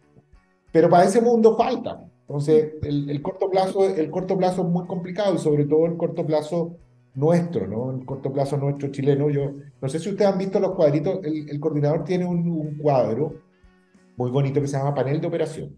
[0.71, 2.05] Pero para ese mundo falta.
[2.29, 6.27] Entonces, el, corto plazo, el corto plazo es muy complicado y sobre todo el corto
[6.27, 6.77] plazo
[7.15, 7.91] nuestro, ¿no?
[7.91, 9.31] El corto plazo nuestro chileno.
[9.31, 11.21] Yo no sé si ustedes han visto los cuadritos.
[11.25, 13.35] El, coordinador tiene un, cuadro
[14.17, 15.77] muy bonito que se llama panel de operación.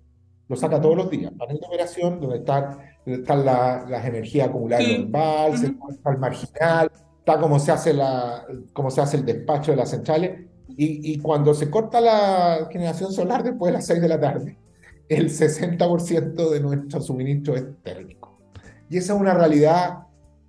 [0.49, 1.33] Lo saca todos los días.
[1.39, 6.91] Panel de operación donde están, están las energías acumuladas en el embalse, está el marginal,
[7.19, 10.47] está cómo se hace, la, cómo se hace el despacho de las centrales.
[10.69, 14.59] Y, y cuando se corta la generación solar después de las 6 de la tarde,
[15.09, 18.39] el 60% de nuestro suministro es térmico.
[18.89, 20.07] Y esa es una realidad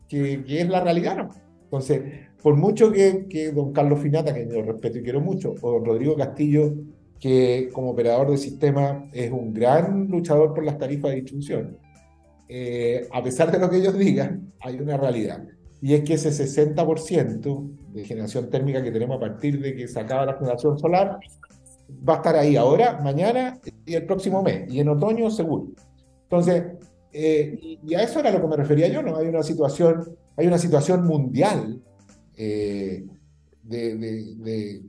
[0.07, 1.29] que, es la realidad, ¿no?
[1.63, 2.01] Entonces,
[2.41, 5.85] por mucho que, que, don Carlos Finata, que yo respeto y quiero mucho, o don
[5.85, 6.73] Rodrigo Castillo,
[7.19, 11.77] que como operador de sistema es un gran luchador por las tarifas de distribución,
[12.53, 15.41] eh, a pesar de lo que ellos digan, hay una realidad.
[15.81, 19.97] Y es que ese 60% de generación térmica que tenemos a partir de que se
[19.97, 21.17] acaba la generación solar
[22.07, 25.67] va a estar ahí ahora, mañana y el próximo mes, y en otoño seguro.
[26.23, 26.63] Entonces,
[27.13, 29.15] eh, y, a eso era lo que me refería yo, ¿no?
[29.15, 31.81] Hay una situación, hay una situación mundial
[32.35, 33.05] eh,
[33.63, 33.95] de,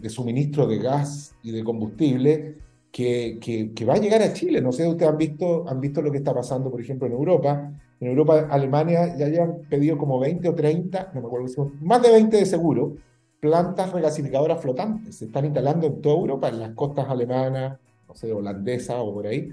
[0.01, 2.57] de, suministro de gas y de combustible
[2.93, 3.39] que,
[3.75, 4.61] que, va a llegar a Chile.
[4.61, 7.73] No sé, ustedes han visto, han visto lo que está pasando, por ejemplo, en Europa.
[7.99, 12.11] En Europa, Alemania ya hayan pedido como 20 o 30, no me acuerdo, más de
[12.11, 12.97] 20 de seguro,
[13.41, 15.17] plantas regasificadoras flotantes.
[15.17, 19.27] Se están instalando en toda Europa, en las costas alemanas, no sé, holandesas o por
[19.27, 19.51] ahí,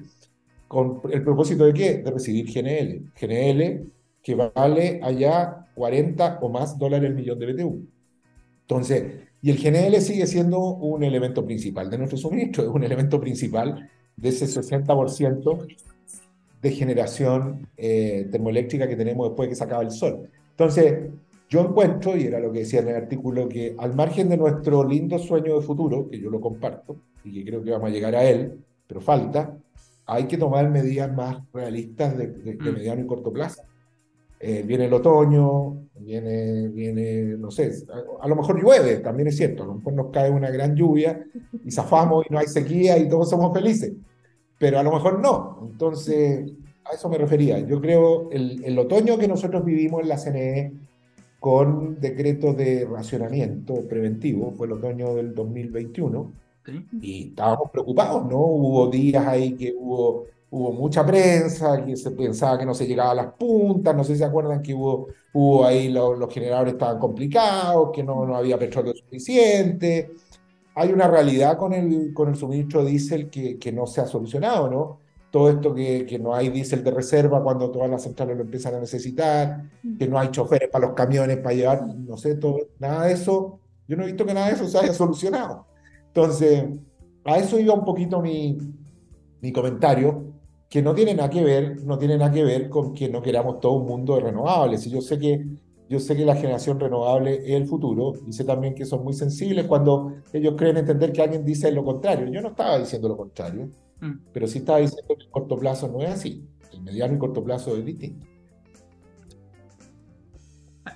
[0.67, 1.97] con el propósito de qué?
[1.99, 3.11] De recibir GNL.
[3.19, 7.87] GNL que vale allá 40 o más dólares el millón de BTU.
[8.61, 13.19] Entonces, y el GNL sigue siendo un elemento principal de nuestro suministro, es un elemento
[13.19, 15.67] principal de ese 60%
[16.61, 20.29] de generación eh, termoeléctrica que tenemos después de que se acaba el sol.
[20.51, 21.09] Entonces,
[21.49, 24.83] yo encuentro, y era lo que decía en el artículo, que al margen de nuestro
[24.83, 28.15] lindo sueño de futuro, que yo lo comparto y que creo que vamos a llegar
[28.15, 29.57] a él, pero falta,
[30.05, 32.73] hay que tomar medidas más realistas de, mm.
[32.73, 33.61] mediano y corto plazo.
[34.39, 37.71] Eh, viene el otoño, viene, viene, no sé,
[38.21, 41.25] a, lo mejor llueve, también es cierto, a lo mejor nos cae una gran lluvia
[41.65, 43.91] y zafamos y no hay sequía y todos somos felices,
[44.57, 45.69] pero a lo mejor no.
[45.71, 46.51] Entonces,
[46.85, 47.59] a eso me refería.
[47.59, 50.73] Yo creo el, el otoño que nosotros vivimos en la CNE
[51.39, 56.31] con decreto de racionamiento preventivo, fue el otoño del 2021,
[57.01, 58.37] y estábamos preocupados, ¿no?
[58.39, 63.11] Hubo días ahí que hubo, hubo mucha prensa, que se pensaba que no se llegaba
[63.11, 66.99] a las puntas, no sé si se acuerdan que hubo, hubo ahí los generadores estaban
[66.99, 70.11] complicados, que no, no había petróleo suficiente.
[70.75, 74.07] Hay una realidad con el, con el suministro de diésel que, que no se ha
[74.07, 74.99] solucionado, ¿no?
[75.31, 78.75] todo esto que, que, no hay diésel de reserva cuando todas las centrales lo empiezan
[78.75, 79.63] a necesitar,
[79.97, 83.59] que no hay choferes para los camiones para llevar, no sé, todo, nada de eso,
[83.87, 85.67] yo no he visto que nada de eso se haya solucionado.
[86.07, 86.65] Entonces,
[87.25, 88.57] a eso iba un poquito mi,
[89.41, 90.28] mi comentario,
[90.69, 93.59] que no tiene nada que ver, no tiene nada que ver con que no queramos
[93.59, 94.85] todo un mundo de renovables.
[94.85, 95.45] Y yo sé que
[95.89, 99.13] yo sé que la generación renovable es el futuro y sé también que son muy
[99.13, 102.27] sensibles cuando ellos creen entender que alguien dice lo contrario.
[102.27, 103.71] Yo no estaba diciendo lo contrario.
[103.99, 104.11] Mm.
[104.31, 106.47] Pero sí estaba diciendo que el corto plazo no es así.
[106.71, 108.27] El mediano y corto plazo es distinto.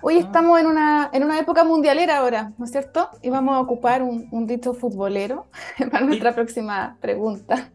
[0.04, 3.10] Hoy estamos en una, en una época mundialera ahora, ¿no es cierto?
[3.24, 5.48] Y vamos a ocupar un, un dito futbolero
[5.92, 7.72] para nuestra próxima pregunta.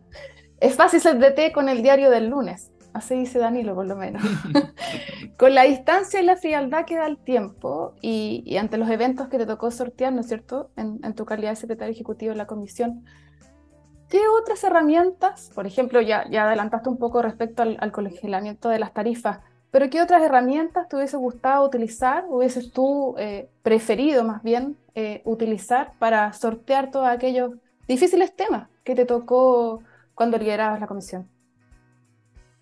[0.61, 4.23] Es fácil ser DT con el diario del lunes, así dice Danilo por lo menos.
[5.37, 9.38] con la distancia y la frialdad que da el tiempo y, ante los eventos que
[9.38, 10.71] te tocó sortear, ¿no es cierto?
[10.77, 13.05] En, tu calidad de secretario ejecutivo de la comisión,
[14.09, 19.40] ¿Qué otras herramientas, por ejemplo, ya, adelantaste un poco respecto al, congelamiento de las tarifas,
[19.71, 25.21] pero qué otras herramientas te hubiese gustado utilizar, hubieses tú eh, preferido más bien eh,
[25.27, 27.53] utilizar para sortear todos aquellos
[27.87, 29.83] difíciles temas que te tocó
[30.19, 31.29] cuando liderabas la comisión?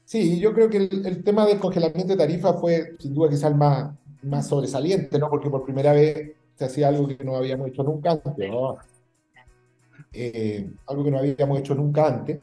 [0.05, 3.57] Sí, yo creo que el, tema del congelamiento de tarifas fue sin duda quizás el
[3.57, 5.31] más, más sobresaliente, ¿no?
[5.31, 8.77] Porque por primera vez se hacía algo que no habíamos hecho nunca ¿no?
[10.13, 12.41] Eh, algo que no habíamos hecho nunca antes.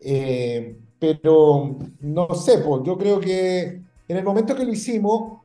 [0.00, 5.42] Eh, pero no sé, pues yo creo que en el momento que lo hicimos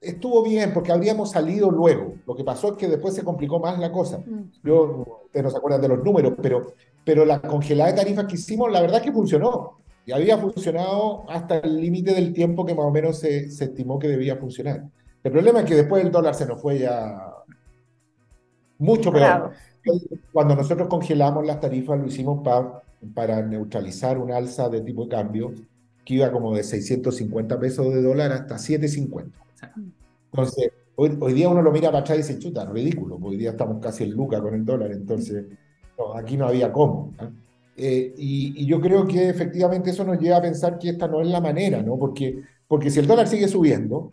[0.00, 2.14] estuvo bien porque habríamos salido luego.
[2.26, 4.18] Lo que pasó es que después se complicó más la cosa.
[4.18, 4.50] Mm.
[4.62, 8.34] Yo, ustedes no se acuerdan de los números, pero, pero la congelada de tarifas que
[8.34, 9.78] hicimos, la verdad que funcionó.
[10.04, 13.98] Y había funcionado hasta el límite del tiempo que más o menos se, se estimó
[13.98, 14.84] que debía funcionar.
[15.24, 17.32] El problema es que después el dólar se nos fue ya
[18.78, 19.52] mucho peor.
[20.32, 22.82] Cuando nosotros congelamos las tarifas, lo hicimos para,
[23.14, 25.52] para neutralizar un alza de tipo de cambio
[26.04, 29.45] que iba como de 650 pesos de dólar hasta 750.
[30.32, 33.50] Entonces, hoy, hoy día uno lo mira para atrás y dice, chuta, ridículo, hoy día
[33.50, 35.44] estamos casi en luca con el dólar, entonces
[36.14, 37.12] aquí no había cómo.
[37.76, 41.28] Eh, y, yo creo que efectivamente eso nos lleva a pensar que esta no es
[41.28, 41.98] la manera, ¿no?
[41.98, 44.12] Porque, porque si el dólar sigue subiendo,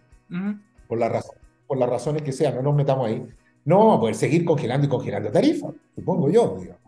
[0.87, 1.35] por, la razón,
[1.67, 3.25] por las razones que sean, no nos metamos ahí,
[3.65, 6.83] no vamos a poder seguir congelando y congelando tarifas, supongo yo, digamos.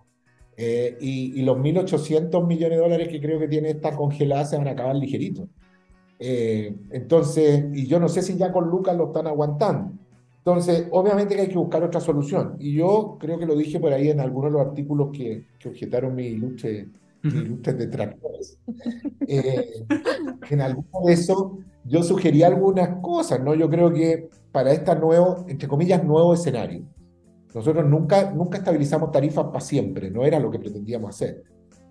[0.58, 4.67] Eh, y, los 1.800 millones de dólares que creo que tiene esta congelada se van
[4.67, 5.47] a acabar ligeritos.
[6.19, 9.91] Eh, entonces, y yo no sé si ya con Lucas lo están aguantando.
[10.38, 12.56] Entonces, obviamente que hay que buscar otra solución.
[12.60, 15.69] Y yo creo que lo dije por ahí en algunos de los artículos que, que
[15.69, 16.88] objetaron mis ilustres,
[17.21, 18.58] detractores.
[19.28, 19.84] Eh,
[20.51, 23.56] en alguno de eso yo sugerí algunas cosas, ¿no?
[23.56, 26.84] Yo creo que para este nuevo, entre comillas, nuevo escenario,
[27.54, 31.43] nosotros nunca, nunca estabilizamos tarifas para siempre, no era lo que pretendíamos hacer.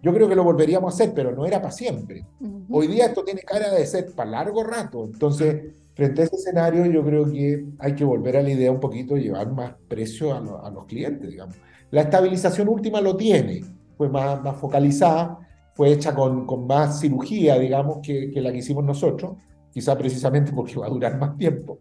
[0.05, 2.27] Yo creo que lo volveríamos a hacer, pero no era para siempre.
[2.69, 5.07] Hoy día esto tiene cara de ser para largo rato.
[5.07, 8.81] Entonces, frente a ese escenario, yo creo que hay que volver a la idea un
[8.81, 11.57] poquito, llevar más precio a, los clientes, digamos.
[11.91, 13.65] La estabilización última lo tiene,
[13.97, 15.39] fue más, más focalizada,
[15.73, 19.39] fue hecha con, con más cirugía, digamos, que, que, la que hicimos nosotros,
[19.73, 21.79] quizá precisamente porque va a durar más tiempo.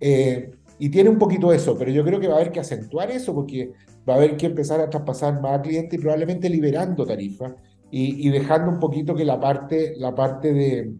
[0.00, 3.10] Eh, y tiene un poquito eso, pero yo creo que va a haber que acentuar
[3.10, 3.72] eso porque
[4.08, 7.54] va a haber que empezar a traspasar más clientes y probablemente liberando tarifas
[7.94, 10.94] y, dejando un poquito que la parte, la parte de,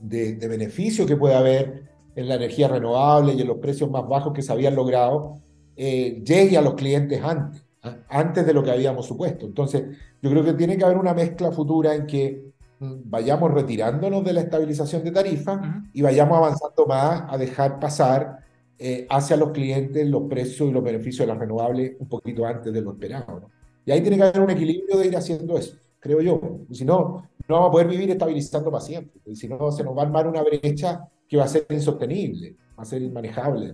[0.00, 1.82] de, beneficio que puede haber
[2.14, 5.42] en la energía renovable y en los precios más bajos que se habían logrado
[5.74, 7.96] eh, llegue a los clientes antes, ¿ah?
[8.08, 9.46] antes de lo que habíamos supuesto.
[9.46, 9.82] Entonces,
[10.22, 14.32] yo creo que tiene que haber una mezcla futura en que mm, vayamos retirándonos de
[14.32, 15.58] la estabilización de tarifas
[15.92, 18.45] y vayamos avanzando más a dejar pasar
[18.78, 22.72] eh, hacia los clientes los precios y los beneficios de las renovables un poquito antes
[22.72, 23.50] de lo esperado.
[23.84, 26.60] Y ahí tiene que haber un equilibrio de ir haciendo eso, creo yo.
[26.70, 29.20] Si no, no vamos a poder vivir estabilizando para siempre.
[29.24, 32.56] Y si no, se nos va a armar una brecha que va a ser insostenible,
[32.78, 33.72] va a ser inmanejable.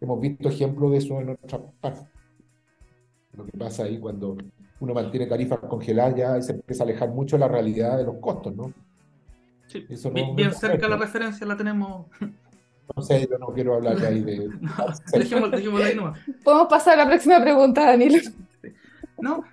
[0.00, 2.04] Hemos visto ejemplos de eso en otras partes.
[3.32, 4.36] Lo que pasa ahí cuando
[4.80, 8.54] uno mantiene tarifas congeladas ya se empieza a alejar mucho la realidad de los costos,
[8.54, 8.72] ¿no?
[9.66, 9.86] Sí,
[10.36, 12.06] bien, cerca la referencia la tenemos
[12.94, 14.50] no sé, yo no quiero hablar de ahí de.
[15.12, 16.18] dejémoslo, ahí nomás.
[16.44, 18.22] Podemos pasar a la próxima pregunta, Daniel.
[19.18, 19.44] No,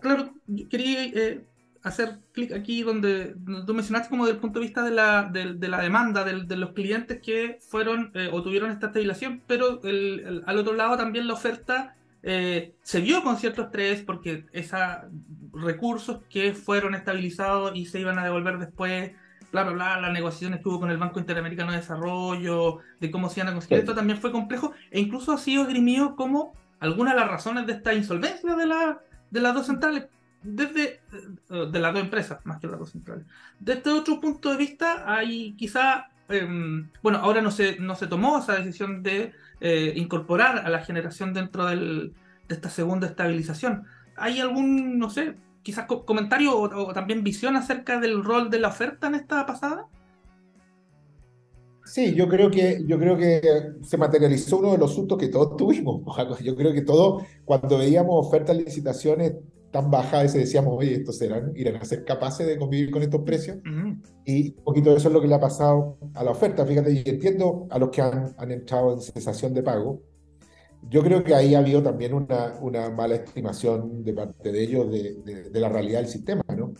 [0.00, 0.32] claro,
[0.70, 1.44] quería eh,
[1.82, 3.34] hacer clic aquí donde,
[3.66, 6.72] tú mencionaste como desde el punto de vista de la, de, la demanda de, los
[6.72, 11.96] clientes que fueron eh, o tuvieron esta estabilización, pero al otro lado también la oferta
[12.22, 14.80] eh, se vio con cierto estrés porque esos
[15.52, 19.12] recursos que fueron estabilizados y se iban a devolver después
[19.52, 23.40] bla, bla, las negociaciones que hubo con el Banco Interamericano de Desarrollo, de cómo se
[23.40, 27.20] iban a conseguir esto también fue complejo e incluso ha sido esgrimido como algunas de
[27.20, 30.06] las razones de esta insolvencia de, la, de las dos centrales,
[30.42, 31.00] desde
[31.50, 33.24] eh, de las dos empresas, más que las dos centrales.
[33.58, 38.38] Desde otro punto de vista, hay quizá, em, bueno, ahora no se, no se tomó
[38.38, 42.12] esa decisión de eh, incorporar a la generación dentro del,
[42.48, 43.84] de esta segunda estabilización.
[44.16, 49.08] ¿Hay algún, no sé, quizás comentario o, también visión acerca del rol de la oferta
[49.08, 49.88] en esta pasada?
[51.84, 53.40] Sí, yo creo que, yo creo que
[53.82, 56.02] se materializó uno de los sustos que todos tuvimos.
[56.44, 59.34] Yo creo que todos, cuando veíamos ofertas, licitaciones
[59.72, 63.22] tan bajas, y decíamos, oye, estos serán, irán a ser capaces de convivir con estos
[63.22, 63.58] precios.
[64.24, 66.64] Y un poquito de eso es lo que le ha pasado a la oferta.
[66.64, 70.00] Fíjate, y entiendo a los que han, han entrado en cesación de pago,
[70.88, 74.90] yo creo que ahí ha habido también una, una mala estimación de parte de ellos
[74.90, 76.72] de, de, la realidad del sistema, ¿no?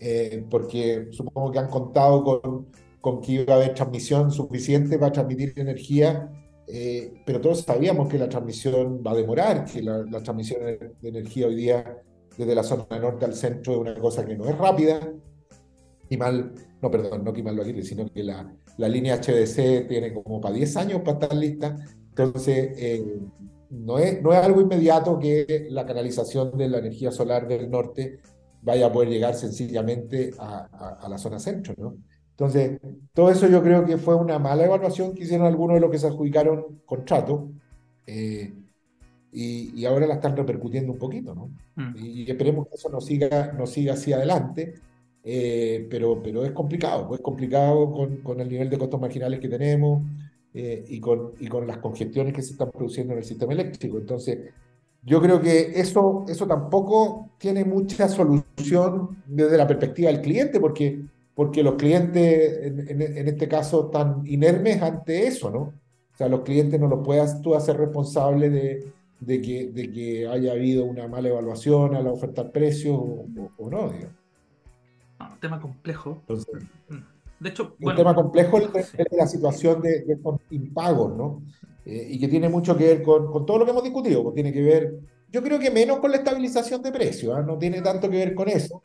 [0.00, 2.66] Eh, porque supongo que han contado con,
[3.00, 6.30] con, que iba a haber transmisión suficiente para transmitir energía,
[6.66, 11.08] eh, pero todos sabíamos que la transmisión va a demorar, que la, la, transmisión de
[11.08, 12.02] energía hoy día
[12.36, 15.00] desde la zona norte al centro es una cosa que no es rápida,
[16.10, 19.88] y mal, no, perdón, no que mal lo aquí, sino que la, la línea HDC
[19.88, 21.76] tiene como para 10 años para estar lista,
[22.16, 23.18] entonces, eh,
[23.70, 28.18] no, es, no es algo inmediato que la canalización de la energía solar del norte
[28.62, 31.96] vaya a poder llegar sencillamente a, a, la zona centro, ¿no?
[32.30, 32.80] Entonces,
[33.12, 35.98] todo eso yo creo que fue una mala evaluación que hicieron algunos de los que
[35.98, 37.48] se adjudicaron contrato
[38.06, 38.52] eh,
[39.30, 41.50] y, y, ahora la están repercutiendo un poquito, ¿no?
[41.76, 41.96] Mm.
[41.96, 44.74] Y, esperemos que eso no siga, no siga hacia adelante,
[45.22, 49.38] eh, pero, pero es complicado, pues es complicado con, con el nivel de costos marginales
[49.38, 50.02] que tenemos,
[50.56, 53.98] eh, y, con, y con las congestiones que se están produciendo en el sistema eléctrico.
[53.98, 54.38] Entonces,
[55.02, 61.02] yo creo que eso, eso tampoco tiene mucha solución desde la perspectiva del cliente, porque,
[61.34, 65.60] porque los clientes en, en, este caso están inermes ante eso, ¿no?
[65.60, 70.28] O sea, los clientes no los puedes tú hacer responsable de, de, que, de que
[70.28, 73.26] haya habido una mala evaluación a la oferta al precio o,
[73.58, 74.16] o, no, digamos.
[75.18, 76.18] Ah, tema complejo.
[76.20, 77.13] Entonces, mm.
[77.40, 81.42] De hecho, un tema complejo es la situación de, estos impagos, ¿no?
[81.84, 84.34] Eh, y que tiene mucho que ver con, con, todo lo que hemos discutido, pues
[84.34, 84.94] tiene que ver
[85.34, 87.42] yo creo que menos con la estabilización de precios, ¿ah?
[87.42, 88.84] no tiene tanto que ver con eso,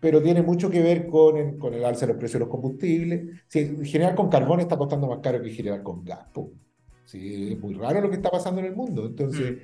[0.00, 2.48] pero tiene mucho que ver con el, con el alza de los precios de los
[2.48, 3.42] combustibles.
[3.48, 6.20] Sí, generar con carbón está costando más caro que generar con gas.
[7.04, 9.04] Sí, es muy raro lo que está pasando en el mundo.
[9.04, 9.56] Entonces, mm.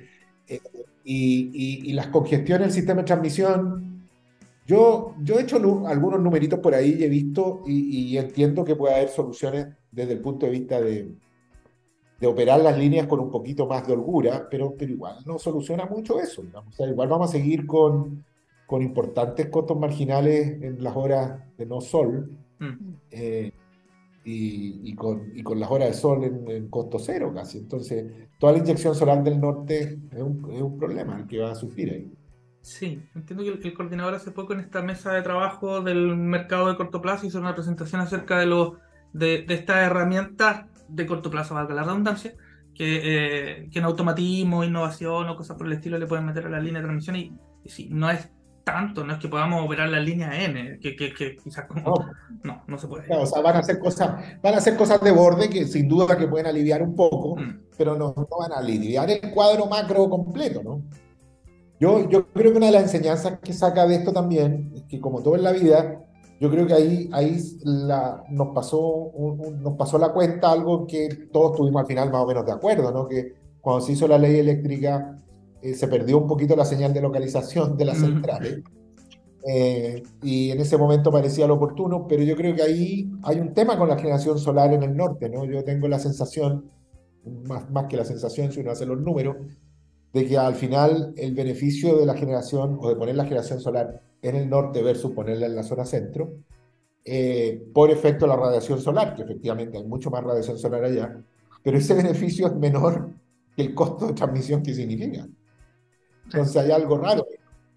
[0.47, 0.61] eh,
[1.03, 3.88] y, y, las congestiones del sistema de transmisión,
[4.69, 5.57] yo, yo he hecho
[5.87, 10.13] algunos numeritos por ahí y he visto y, y entiendo que puede haber soluciones desde
[10.13, 11.11] el punto de vista de,
[12.19, 15.87] de operar las líneas con un poquito más de holgura, pero, pero igual no soluciona
[15.87, 16.43] mucho eso.
[16.87, 18.23] igual vamos a seguir con,
[18.67, 22.93] con importantes costos marginales en las horas de no sol mm.
[23.09, 23.51] eh,
[24.23, 27.57] y, y, con, y, con, las horas de sol en, costo cero casi.
[27.57, 28.05] Entonces,
[28.37, 31.55] toda la inyección solar del norte es un, es un problema el que va a
[31.55, 32.18] sufrir ahí.
[32.61, 36.75] Sí, entiendo que el, coordinador hace poco en esta mesa de trabajo del mercado de
[36.75, 38.77] corto plazo hizo una presentación acerca de, lo,
[39.13, 42.33] de, de estas herramientas de corto plazo, valga la redundancia,
[42.73, 46.49] que, eh, que en automatismo, innovación o cosas por el estilo le pueden meter a
[46.49, 47.33] la línea de transmisión y,
[47.65, 48.29] si no es
[48.63, 52.05] tanto, no es que podamos operar la línea N, que, que, quizás como...
[52.43, 52.63] No.
[52.67, 53.05] no, se puede.
[53.09, 56.17] o sea, van a hacer cosas, van a hacer cosas de borde que sin duda
[56.17, 57.61] que pueden aliviar un poco, mm.
[57.77, 60.83] pero no, no, van a aliviar el cuadro macro completo, ¿no?
[61.79, 64.99] Yo, yo creo que una de las enseñanzas que saca de esto también es que
[64.99, 66.05] como todo en la vida,
[66.39, 69.11] yo creo que ahí, ahí la, nos, pasó,
[69.61, 72.91] nos pasó la cuenta algo que todos tuvimos al final más o menos de acuerdo,
[72.91, 73.07] ¿no?
[73.07, 75.17] que cuando se hizo la ley eléctrica
[75.61, 78.61] eh, se perdió un poquito la señal de localización de las centrales.
[79.47, 83.53] Eh, y en ese momento parecía lo oportuno, pero yo creo que ahí hay un
[83.53, 85.45] tema con la generación solar en el norte, ¿no?
[85.45, 86.69] Yo tengo la sensación,
[87.47, 89.37] más, más que la sensación si uno hace los números,
[90.13, 94.01] de que al final el beneficio de la generación o de poner la generación solar
[94.21, 96.33] en el norte versus ponerla en la zona centro,
[97.05, 101.23] eh, por efecto la radiación solar, que efectivamente hay mucho más radiación solar allá,
[101.63, 103.11] pero ese beneficio es menor
[103.55, 105.27] que el costo de transmisión que significa.
[106.25, 107.25] Entonces hay algo raro.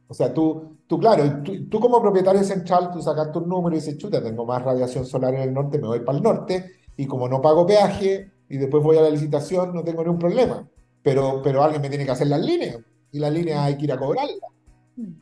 [0.08, 3.96] O sea, tú, tú claro, tú, como propietario central, tú sacas tu número y dices,
[3.96, 7.28] chuta, tengo más radiación solar en el norte, me voy para el norte, y como
[7.28, 10.68] no pago peaje, y después voy a la licitación, no tengo ningún problema.
[11.02, 12.78] Pero, pero alguien me tiene que hacer las líneas,
[13.10, 14.52] y las líneas hay que ir a cobrarlas.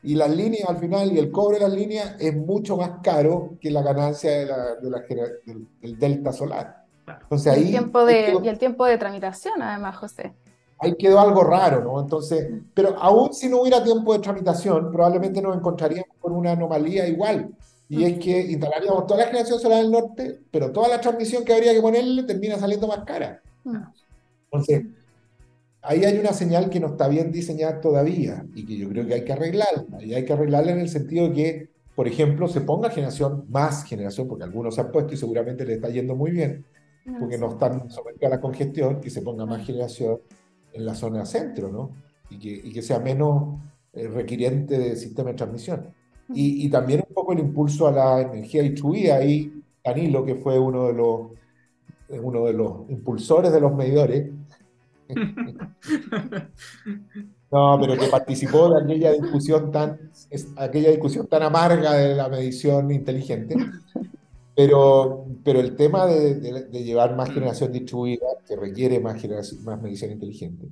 [0.02, 3.56] Y las líneas al final y el cobre de las líneas es mucho más caro
[3.60, 5.02] que la ganancia de la, de la,
[5.80, 6.84] del, delta solar.
[7.06, 10.32] Entonces ahí, y, el tiempo de, y el tiempo de tramitación, además, José.
[10.78, 12.00] Ahí quedó algo raro, ¿no?
[12.00, 17.06] Entonces, pero aún si no hubiera tiempo de tramitación, probablemente nos encontraríamos con una anomalía
[17.06, 17.50] igual.
[17.88, 21.52] Y es que instalaríamos toda la generación solar del norte, pero toda la transmisión que
[21.52, 23.42] habría que ponerle termina saliendo más cara.
[24.44, 24.84] Entonces,
[25.82, 29.14] ahí hay una señal que no está bien diseñada todavía y que yo creo que
[29.14, 30.02] hay que arreglarla.
[30.02, 33.84] Y hay que arreglarla en el sentido de que, por ejemplo, se ponga generación, más
[33.84, 36.64] generación, porque algunos se han puesto y seguramente le está yendo muy bien,
[37.18, 40.18] porque no están sometidos a la congestión, que se ponga más generación
[40.72, 41.90] en la zona centro, ¿no?
[42.30, 43.58] Y que, y que sea menos
[43.92, 45.88] eh, requiriente de sistema de transmisión.
[46.32, 49.16] Y, y, también un poco el impulso a la energía distribuida.
[49.16, 49.52] Ahí
[49.82, 51.20] Danilo, que fue uno de los,
[52.22, 54.30] uno de los impulsores de los medidores,
[57.50, 60.10] no, pero que participó de aquella discusión tan,
[60.56, 63.56] aquella discusión tan amarga de la medición inteligente.
[64.54, 70.10] Pero, pero el tema de, llevar más generación distribuida, que requiere más, generación, más medición
[70.10, 70.68] inteligente,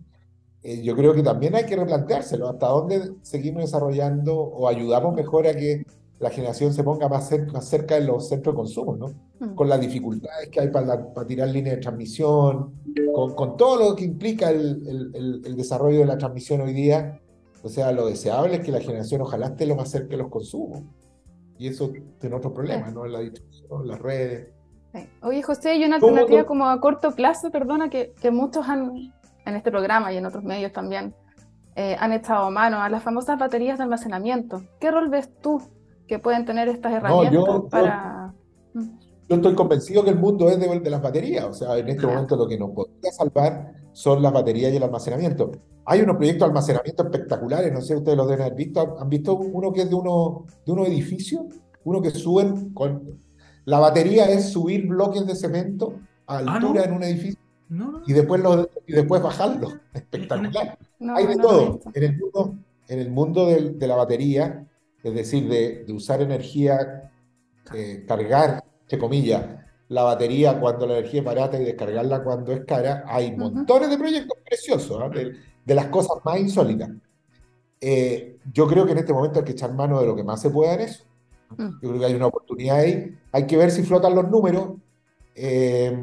[0.63, 2.49] eh, yo creo que también hay que replanteárselo.
[2.49, 5.85] ¿Hasta dónde seguimos desarrollando o ayudamos mejor a que
[6.21, 9.07] la generación se ponga más cerca, cerca de los centros de consumo, ¿no?
[9.39, 9.55] Mm.
[9.55, 12.75] Con las dificultades que hay para, para tirar líneas de transmisión,
[13.15, 17.21] con, con, todo lo que implica el, el, el, desarrollo de la transmisión hoy día.
[17.63, 20.29] O sea, lo deseable es que la generación ojalá esté lo más cerca de los
[20.29, 20.83] consumos.
[21.57, 23.05] Y eso tiene otro problema, ¿no?
[23.07, 24.49] La distribución, las redes.
[25.23, 29.13] Oye, José, hay una alternativa como a corto plazo, perdona, que, que muchos han,
[29.45, 31.15] en este programa y en otros medios también,
[31.77, 34.63] eh, han echado mano a las famosas baterías de almacenamiento.
[34.81, 35.61] ¿Qué rol ves tú
[36.09, 38.35] que pueden tener estas herramientas para...
[39.29, 42.07] Yo, estoy convencido que el mundo es de, de las baterías, o sea, en este
[42.07, 45.53] momento lo que nos podría salvar son las baterías y el almacenamiento.
[45.85, 49.37] Hay unos proyectos de almacenamiento espectaculares, no sé, ustedes los deben haber visto, ¿han visto
[49.37, 51.43] uno que es de uno, de unos edificios?
[51.85, 53.21] Uno que suben con...
[53.67, 55.95] La batería es subir bloques de cemento
[56.27, 57.39] a ah, altura en un edificio
[58.07, 59.69] y después lo, y después bajarlo.
[59.93, 60.79] Espectacular.
[61.15, 61.81] Hay de todo.
[61.93, 62.55] En el mundo,
[62.89, 64.68] en el mundo de, de la batería
[65.03, 67.11] es decir, de, usar energía,
[67.75, 69.45] eh, cargar, entre comillas,
[69.89, 73.99] la batería cuando la energía es barata y descargarla cuando es cara, hay montones de
[73.99, 75.09] proyectos preciosos, ¿ah?
[75.09, 76.91] de, las cosas más insólitas.
[77.81, 80.41] Eh, yo creo que en este momento hay que echar mano de lo que más
[80.41, 81.05] se pueda en eso.
[81.57, 81.69] Mm.
[81.81, 83.17] Yo creo que hay una oportunidad ahí.
[83.33, 84.73] Hay que ver si flotan los números.
[85.35, 85.97] Eh,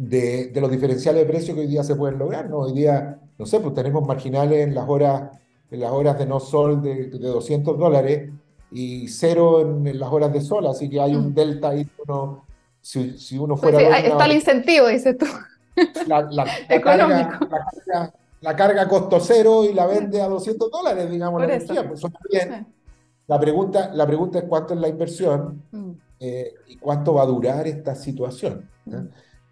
[0.00, 2.48] de, los diferenciales de precios que hoy día se pueden lograr.
[2.48, 2.58] ¿no?
[2.58, 5.30] Hoy día, no sé, pues tenemos marginales en las horas,
[5.70, 8.30] en las horas de no sol de, de 200 dólares
[8.70, 11.34] y cero en, las horas de sol, así que hay un mm.
[11.34, 11.88] delta ahí.
[12.06, 12.44] Uno,
[12.80, 13.98] si, si uno pues fuera...
[13.98, 15.26] está el incentivo, dices tú.
[16.06, 16.44] La, la,
[16.82, 17.40] carga,
[18.40, 21.88] la, carga, costo cero y la vende a 200 dólares, digamos, la energía.
[21.88, 22.66] Pues bien.
[23.26, 25.90] La, pregunta, la pregunta es cuánto es la inversión mm.
[26.20, 28.68] eh, y cuánto va a durar esta situación.
[28.84, 29.06] Mm.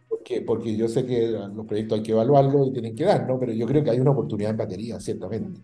[0.08, 3.38] Porque, porque yo sé que los proyectos hay que evaluarlos y tienen que dar, ¿no?
[3.38, 5.60] Pero yo creo que hay una oportunidad en batería, ciertamente.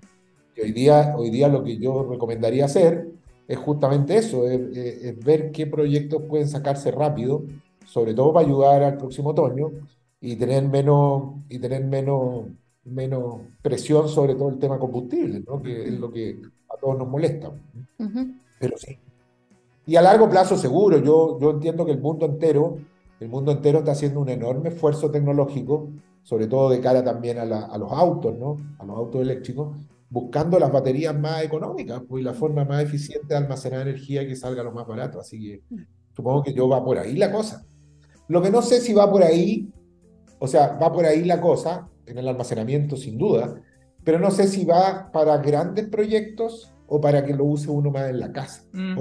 [0.57, 3.09] Y hoy día, hoy día lo que yo recomendaría hacer
[3.47, 7.45] es justamente eso, es, ver qué proyectos pueden sacarse rápido,
[7.85, 9.71] sobre todo para ayudar al próximo otoño
[10.21, 12.47] y tener menos, y tener menos,
[12.85, 15.63] menos presión sobre todo el tema combustible, ¿no?
[15.63, 16.41] que es lo que
[16.71, 17.53] a todos nos molesta.
[18.59, 18.99] Pero sí.
[19.87, 22.79] Y a largo plazo seguro, yo, yo entiendo que el mundo entero,
[23.21, 25.91] el mundo entero está haciendo un enorme esfuerzo tecnológico,
[26.23, 28.57] sobre todo de cara también a, a los autos, ¿no?
[28.79, 29.77] a los autos eléctricos,
[30.15, 34.37] buscando las baterías más económicas pues, y la forma más eficiente de almacenar energía que
[34.37, 35.19] salga lo más barato.
[35.19, 35.63] Así que
[36.15, 37.67] supongo que yo va por ahí la cosa.
[38.29, 39.69] Lo que no sé si va por ahí,
[40.39, 43.61] o sea, va por ahí la cosa, en el almacenamiento sin duda,
[44.05, 48.09] pero no sé si va para grandes proyectos o para que lo use uno más
[48.09, 48.63] en la casa.
[48.73, 49.01] Mm.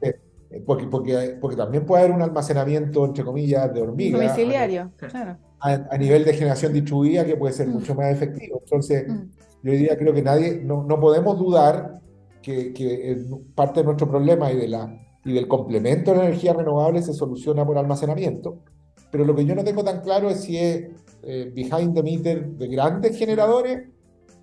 [0.00, 4.16] Eh, porque, porque, porque también puede haber un almacenamiento, entre comillas, de hormiga.
[4.16, 5.36] Domiciliario, claro.
[5.60, 7.72] A, nivel de generación distribuida que puede ser mm.
[7.72, 8.60] mucho más efectivo.
[8.62, 9.45] Entonces, mm.
[9.62, 12.00] Yo diría, creo que nadie, no, no podemos dudar
[12.42, 16.52] que, que, parte de nuestro problema y, de la, y del complemento de la energía
[16.52, 18.62] renovable se soluciona por almacenamiento.
[19.10, 20.90] Pero lo que yo no tengo tan claro es si es
[21.22, 23.88] eh, behind the meter de grandes generadores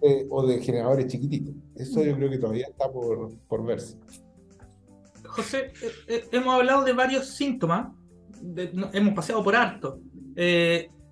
[0.01, 1.55] eh, o de generadores chiquititos.
[1.75, 3.97] Eso yo creo que todavía está por, por verse.
[5.25, 5.71] José,
[6.07, 7.87] eh, hemos hablado de varios síntomas,
[8.91, 9.99] hemos paseado por harto,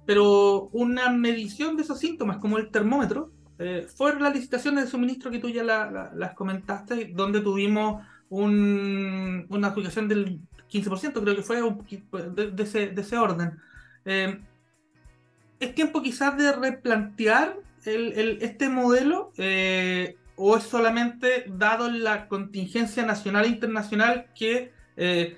[0.05, 3.31] pero una medición de esos síntomas, como el termómetro,
[3.95, 10.39] fue la licitación de suministro que tú ya las comentaste, donde tuvimos una adjudicación del
[10.71, 11.61] 15%, creo que fue
[12.31, 12.63] de,
[13.01, 13.59] ese, orden.
[14.05, 17.55] ¿Es tiempo quizás de replantear
[17.85, 25.37] este modelo eh, o es solamente dado la contingencia nacional e internacional que eh,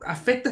[0.00, 0.50] afecta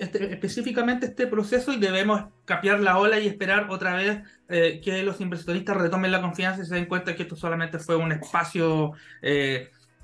[0.00, 5.02] este, específicamente este proceso y debemos capear la ola y esperar otra vez eh, que
[5.02, 8.92] los inversionistas retomen la confianza y se den cuenta que esto solamente fue un espacio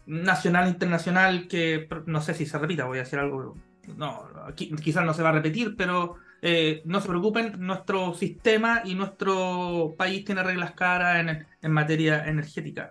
[0.07, 3.57] nacional e internacional que no sé si se repita, voy a decir algo,
[3.97, 8.95] no, quizás no se va a repetir, pero eh, no se preocupen, nuestro sistema y
[8.95, 12.91] nuestro país tiene reglas caras en, en, materia energética.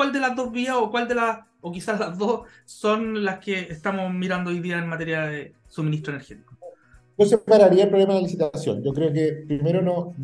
[0.00, 3.38] ¿Cuál de las dos vías o cuál de las, o quizás las dos, son las
[3.38, 6.56] que estamos mirando hoy día en materia de suministro energético?
[7.18, 8.82] Yo separaría el problema de la licitación.
[8.82, 10.14] Yo creo que primero no,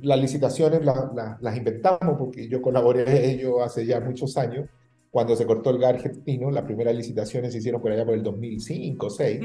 [0.00, 4.66] las licitaciones las inventamos porque yo colaboré en ello hace ya muchos años,
[5.10, 8.22] cuando se cortó el gas argentino, las primeras licitaciones se hicieron por allá por el
[8.22, 9.40] 2005 o 2006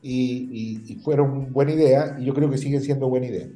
[0.00, 3.48] y, fueron buena idea, y yo creo que sigue siendo buena idea.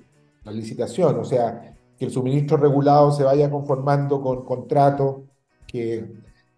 [0.44, 5.22] La licitación, o sea, que el suministro regulado se vaya conformando con contratos
[5.66, 6.12] que,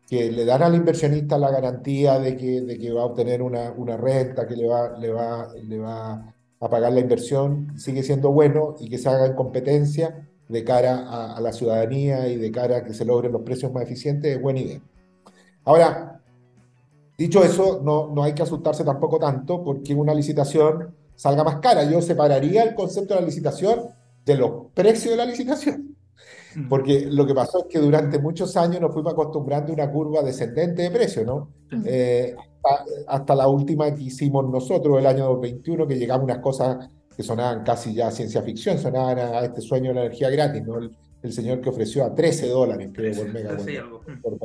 [0.09, 3.73] que le dan al inversionista la garantía de que, de que va a obtener una,
[3.73, 8.31] una renta, que le va, le, va, le va a pagar la inversión, sigue siendo
[8.33, 12.51] bueno y que se haga en competencia de cara a, a, la ciudadanía y de
[12.51, 14.81] cara a que se logren los precios más eficientes, es buena idea.
[15.65, 16.11] Ahora,
[17.21, 21.85] Dicho eso, no, no hay que asustarse tampoco tanto porque una licitación salga más cara.
[21.85, 23.91] Yo separaría el concepto de la licitación
[24.25, 25.97] de los precios de la licitación.
[26.55, 26.69] Mm.
[26.69, 30.23] Porque lo que pasó es que durante muchos años nos fuimos acostumbrando a una curva
[30.23, 31.51] descendente de precios, ¿no?
[31.85, 32.35] Eh,
[33.07, 37.23] hasta, la última que hicimos nosotros, el año 2021, que llegamos a unas cosas que
[37.23, 40.79] sonaban casi ya ciencia ficción, sonaban a, este sueño de la energía gratis, ¿no?
[41.23, 43.69] El, señor que ofreció a 13 dólares, creo, por megawatt.
[44.23, 44.39] Por,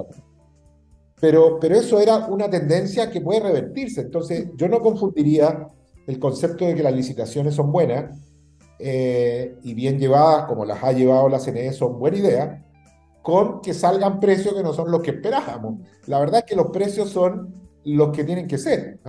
[1.20, 4.02] pero, pero eso era una tendencia que puede revertirse.
[4.02, 5.68] Entonces, yo no confundiría
[6.06, 8.14] el concepto de que las licitaciones son buenas
[8.80, 12.66] eh, y bien llevadas, como las ha llevado la CNE, son buena idea,
[13.22, 15.82] con que salgan precios que no son los que esperábamos.
[16.08, 17.54] La verdad es que los precios son
[17.84, 19.00] los que tienen que ser.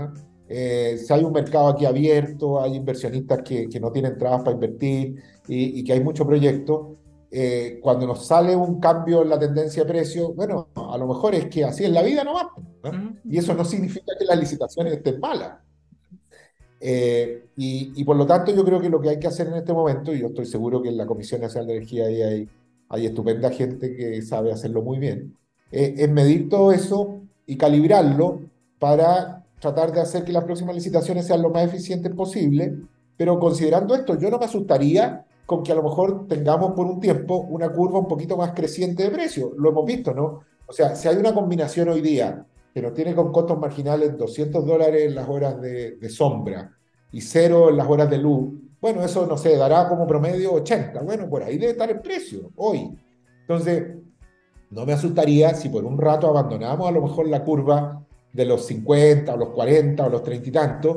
[0.48, 4.52] Eh, si hay un mercado aquí abierto, hay inversionistas que, que no tienen trabas para
[4.52, 6.96] invertir y, y, que hay mucho proyecto,
[7.30, 11.34] eh, cuando nos sale un cambio en la tendencia de precio, bueno, a lo mejor
[11.34, 12.52] es que así es la vida no va
[13.24, 15.58] Y eso no significa que las licitaciones estén malas.
[16.80, 19.72] Eh, y, por lo tanto, yo creo que lo que hay que hacer en este
[19.72, 22.48] momento, y yo estoy seguro que en la Comisión Nacional de Energía hay,
[22.88, 25.34] hay estupenda gente que sabe hacerlo muy bien,
[25.70, 28.40] es medir todo eso y calibrarlo
[28.78, 32.76] para tratar de hacer que las próximas licitaciones sean lo más eficientes posible,
[33.16, 37.00] pero considerando esto, yo no me asustaría con que a lo mejor tengamos por un
[37.00, 39.52] tiempo una curva un poquito más creciente de precio.
[39.56, 40.40] Lo hemos visto, ¿no?
[40.66, 42.44] O sea, si hay una combinación hoy día
[42.76, 46.76] que nos tiene con costos marginales 200 dólares en las horas de, de sombra
[47.10, 51.00] y cero en las horas de luz, bueno, eso no sé, dará como promedio 80.
[51.00, 52.94] Bueno, por ahí debe estar el precio hoy.
[53.40, 53.94] Entonces,
[54.68, 58.66] no me asustaría si por un rato abandonamos a lo mejor la curva de los
[58.66, 60.96] 50 o los 40 o los 30 y tantos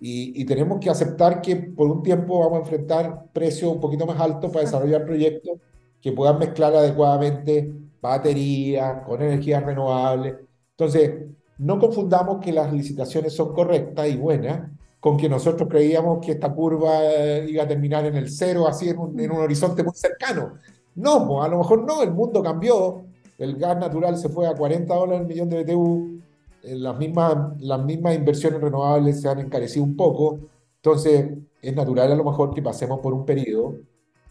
[0.00, 4.18] y, tenemos que aceptar que por un tiempo vamos a enfrentar precios un poquito más
[4.18, 5.60] altos para desarrollar proyectos
[6.00, 10.49] que puedan mezclar adecuadamente baterías con energías renovables.
[10.80, 11.26] Entonces,
[11.58, 16.54] no confundamos que las licitaciones son correctas y buenas con que nosotros creíamos que esta
[16.54, 19.92] curva eh, iba a terminar en el cero, así en un, en un horizonte muy
[19.94, 20.54] cercano.
[20.94, 23.04] No, pues, a lo mejor no, el mundo cambió,
[23.36, 26.20] el gas natural se fue a 40 dólares el millón de BTU,
[26.62, 30.40] eh, las mismas, las mismas inversiones renovables se han encarecido un poco,
[30.76, 33.76] entonces es natural a lo mejor que pasemos por un periodo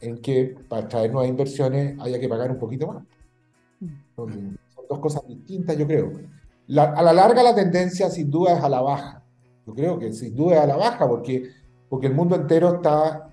[0.01, 3.03] en que para traer nuevas inversiones haya que pagar un poquito más.
[4.15, 4.57] son
[4.89, 6.38] dos cosas distintas, yo creo.
[6.77, 9.23] A la larga la tendencia sin duda es a la baja.
[9.65, 11.49] Yo creo que sin duda es a la baja porque,
[11.89, 13.25] porque el mundo entero está,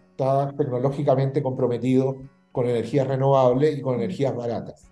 [0.57, 2.17] tecnológicamente comprometido
[2.51, 4.91] con energías renovables y con energías baratas.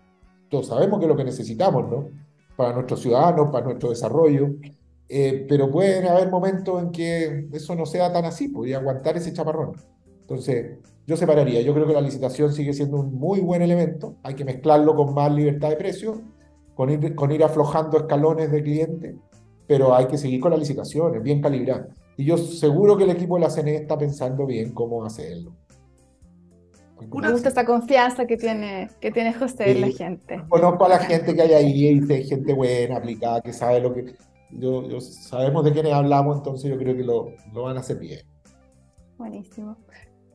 [0.51, 2.09] Todos sabemos que es lo que necesitamos, ¿no?
[2.57, 4.51] para nuestros ciudadanos, para nuestro desarrollo,
[5.09, 9.33] eh, pero pueden haber momentos en que eso no sea tan así, podría aguantar ese
[9.33, 9.73] chaparrón.
[10.21, 14.35] Entonces, yo separaría, yo creo que la licitación sigue siendo un muy buen elemento, hay
[14.35, 16.23] que mezclarlo con más libertad de precio,
[16.75, 19.17] con ir, con ir aflojando escalones de cliente,
[19.67, 21.89] pero hay que seguir con la licitación, es bien calibrada.
[22.17, 25.53] Y yo seguro que el equipo de la CNE está pensando bien cómo hacerlo.
[27.01, 30.43] Me gusta esta confianza que tiene, que tiene José en la gente.
[30.49, 33.93] Conozco a la gente que hay ahí, y dice gente buena, aplicada, que sabe lo
[33.93, 34.15] que.
[34.53, 38.21] Yo, sabemos de quiénes hablamos, entonces yo creo que lo, lo van a hacer bien.
[39.19, 39.77] Buenísimo.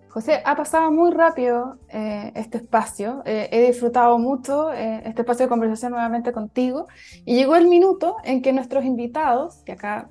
[0.09, 3.21] José, ha pasado muy rápido eh, este espacio.
[3.25, 6.87] Eh, he disfrutado mucho eh, este espacio de conversación nuevamente contigo.
[7.25, 10.09] Y llegó el minuto en que nuestros invitados, que acá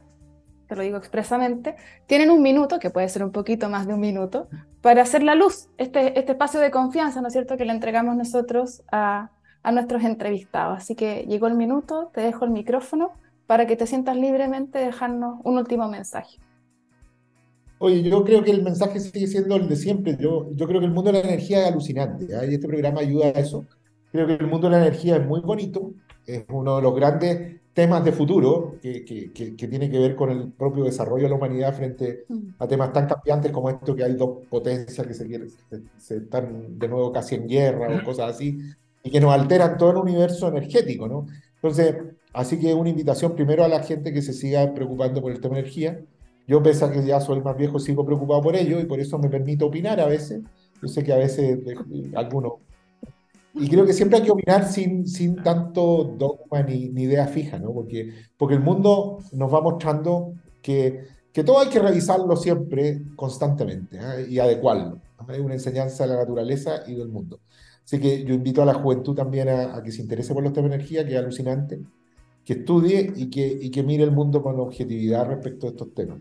[0.69, 1.75] te lo digo expresamente,
[2.07, 4.49] tienen un minuto, que puede ser un poquito más de un minuto,
[4.83, 8.15] para hacer la luz, este, este espacio de confianza, ¿no es cierto?, que le entregamos
[8.17, 9.31] nosotros a,
[9.63, 10.79] a nuestros entrevistados.
[10.79, 13.13] Así que llegó el minuto, te dejo el micrófono
[13.47, 16.39] para que te sientas libremente dejarnos un último mensaje.
[17.79, 20.17] Oye, yo creo que el mensaje sigue siendo el de siempre.
[20.19, 22.51] Yo, yo creo que el mundo de la energía es alucinante ¿eh?
[22.51, 23.65] y este programa ayuda a eso.
[24.11, 25.93] Creo que el mundo de la energía es muy bonito,
[26.27, 30.31] es uno de los grandes temas de futuro que, que, que, tiene que ver con
[30.31, 32.55] el propio desarrollo de la humanidad frente mm.
[32.59, 35.27] a temas tan cambiantes como esto que hay dos potencias que se,
[35.99, 38.59] se, están de nuevo casi en guerra o cosas así
[39.05, 41.27] y que nos alteran todo el universo energético, ¿no?
[41.55, 41.95] Entonces,
[42.33, 45.55] así que una invitación primero a la gente que se siga preocupando por el tema
[45.55, 46.01] de energía.
[46.49, 49.19] Yo, pese a que ya soy más viejo, sigo preocupado por ello y por eso
[49.19, 50.43] me permito opinar a veces.
[50.83, 51.61] Yo sé que a veces
[52.15, 52.55] algunos
[53.61, 57.59] y creo que siempre hay que opinar sin, sin tanto dogma ni, ni, idea fija,
[57.59, 57.73] ¿no?
[57.73, 63.99] Porque, porque el mundo nos va mostrando que, que todo hay que revisarlo siempre, constantemente,
[63.99, 64.27] ¿eh?
[64.29, 65.01] y adecuarlo.
[65.27, 67.41] Hay una enseñanza de la naturaleza y del mundo.
[67.85, 70.53] Así que yo invito a la juventud también a, a que se interese por los
[70.53, 71.81] temas de energía, que es alucinante,
[72.45, 76.19] que estudie y que, y que mire el mundo con objetividad respecto a estos temas.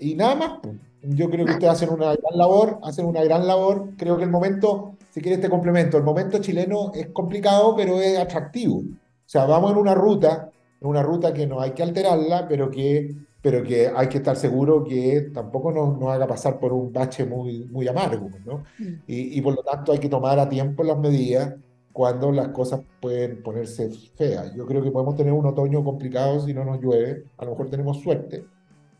[0.00, 0.76] Y nada más, pues.
[1.02, 3.90] yo creo que ustedes hacen una gran labor, hacen una gran labor.
[3.96, 8.18] Creo que el momento si quieres te complemento, el momento chileno es complicado, pero es
[8.18, 8.78] atractivo.
[8.78, 12.70] O sea, vamos en una ruta, en una ruta que no hay que alterarla, pero
[12.70, 16.92] que, pero que hay que estar seguro que tampoco nos, nos haga pasar por un
[16.92, 18.64] bache muy, muy amargo, ¿no?
[18.78, 19.02] Mm.
[19.08, 21.54] Y, y por lo tanto hay que tomar a tiempo las medidas
[21.92, 24.54] cuando las cosas pueden ponerse feas.
[24.54, 27.68] Yo creo que podemos tener un otoño complicado si no nos llueve, a lo mejor
[27.68, 28.44] tenemos suerte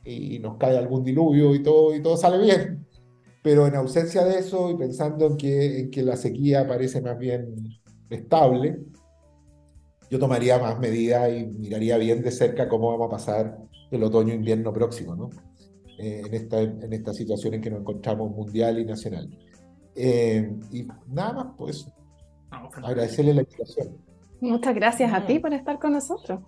[0.05, 2.81] y nos cae algún diluvio y todo, y todo sale bien
[3.43, 7.19] pero en ausencia de eso y pensando en que, en que la sequía parece más
[7.19, 7.55] bien
[8.11, 8.81] estable,
[10.11, 13.59] yo tomaría más medidas y miraría bien de cerca cómo vamos a pasar
[13.91, 15.31] el otoño-invierno próximo, ¿no?
[15.99, 19.29] Eh, en, esta, en esta situación en que nos encontramos mundial y nacional.
[19.95, 21.87] Eh, y nada más, pues,
[22.51, 23.97] agradecerle la invitación.
[24.41, 26.41] Muchas gracias a ti por estar con nosotros.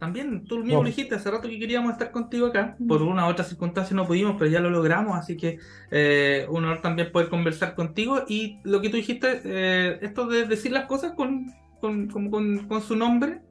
[0.00, 2.74] También tú mismo lo dijiste hace rato que queríamos estar contigo acá.
[2.88, 5.14] Por una u otra circunstancia no pudimos, pero ya lo logramos.
[5.14, 5.58] Así que
[5.90, 8.24] eh, un honor también poder conversar contigo.
[8.26, 12.96] Y lo que tú dijiste, eh, esto de decir las cosas con, con, con, su
[12.96, 13.42] nombre,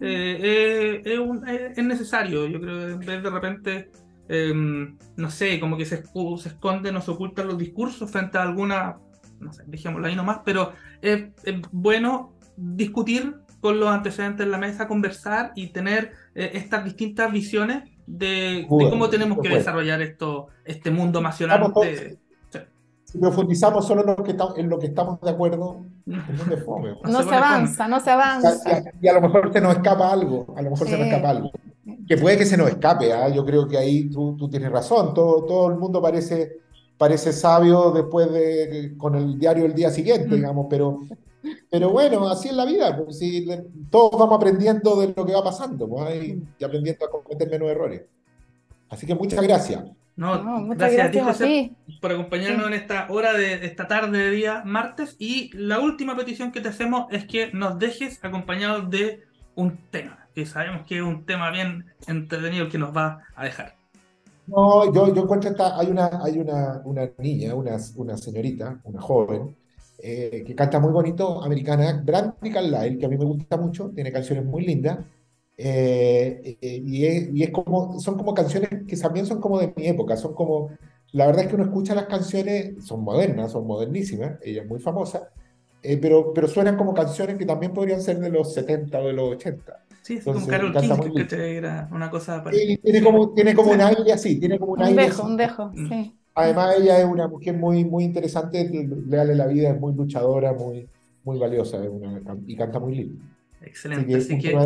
[0.00, 2.46] eh, es, necesario.
[2.46, 3.90] Yo creo que en vez de repente,
[4.30, 8.44] em, no sé, como que se, se esconden o se ocultan los discursos frente a
[8.44, 8.96] alguna,
[9.40, 11.28] no sé, dejémoslo ahí nomás, pero es
[11.70, 17.84] bueno discutir con los antecedentes en la mesa, conversar y tener eh, estas distintas visiones
[18.06, 21.72] de, cómo tenemos que desarrollar esto, este mundo nacional.
[23.04, 27.88] Si profundizamos solo en lo, que en lo que estamos de acuerdo, no, se, avanza,
[27.88, 28.82] no se avanza.
[29.00, 31.50] Y a, lo mejor se nos escapa algo, a lo mejor se nos escapa algo.
[32.06, 33.30] Que puede que se nos escape, ¿ah?
[33.30, 36.58] yo creo que ahí tú, tú tienes razón, todo, todo el mundo parece,
[36.98, 41.00] parece sabio después de, con el diario el día siguiente, digamos, pero,
[41.70, 43.46] pero bueno, así es la vida, pues, si,
[43.90, 48.02] todos vamos aprendiendo de lo que va pasando pues, y, aprendiendo a cometer menos errores.
[48.88, 49.84] Así que muchas gracias.
[50.16, 54.62] No, gracias, a ti, José, por acompañarnos en esta hora de esta tarde de día
[54.64, 55.14] martes.
[55.20, 59.22] Y la última petición que te hacemos es que nos dejes acompañados de
[59.54, 63.76] un tema, que sabemos que es un tema bien entretenido que nos va a dejar.
[64.48, 69.00] No, yo, yo encuentro esta, hay una, hay una, una niña, una, una señorita, una
[69.00, 69.54] joven,
[70.00, 74.12] eh, que canta muy bonito, americana, Brandy Carlyle, que a mí me gusta mucho, tiene
[74.12, 75.00] canciones muy lindas,
[75.56, 79.72] eh, eh, y, es, y, es, como, son como canciones que también son como de
[79.76, 80.70] mi época, son como,
[81.10, 84.78] la verdad es que uno escucha las canciones, son modernas, son modernísimas, ella es muy
[84.78, 85.30] famosa,
[85.82, 89.30] pero, pero suenan como canciones que también podrían ser de los 70 o de los
[89.32, 89.84] 80.
[90.02, 92.80] Sí, es como Carol King, que era una cosa parecida.
[92.82, 95.02] tiene como, tiene como un aire así, tiene como un, aire.
[95.02, 95.88] Dejo, un dejo, mm.
[95.88, 96.17] sí.
[96.38, 98.70] Además, ella es una mujer muy, muy interesante,
[99.08, 100.88] leal en la vida, es muy luchadora, muy,
[101.24, 101.78] muy valiosa
[102.46, 103.24] y canta muy lindo.
[103.60, 104.56] Excelente, así que,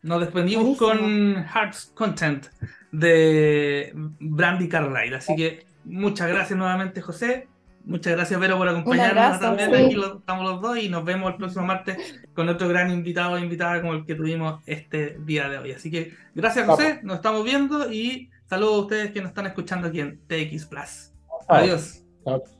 [0.00, 2.46] nos despedimos con Hearts Content
[2.90, 5.14] de Brandy Carlyle.
[5.14, 7.46] Así que muchas gracias nuevamente, José.
[7.84, 9.74] Muchas gracias, Vero, por acompañarnos también.
[9.74, 13.38] Aquí estamos los dos y nos vemos el próximo martes con otro gran invitado o
[13.38, 15.72] invitada como el que tuvimos este día de hoy.
[15.72, 17.00] Así que gracias, José.
[17.02, 21.10] Nos estamos viendo y Saludos a ustedes que nos están escuchando aquí en TX Plus.
[21.48, 22.04] Adiós.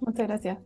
[0.01, 0.57] Muchas gracias.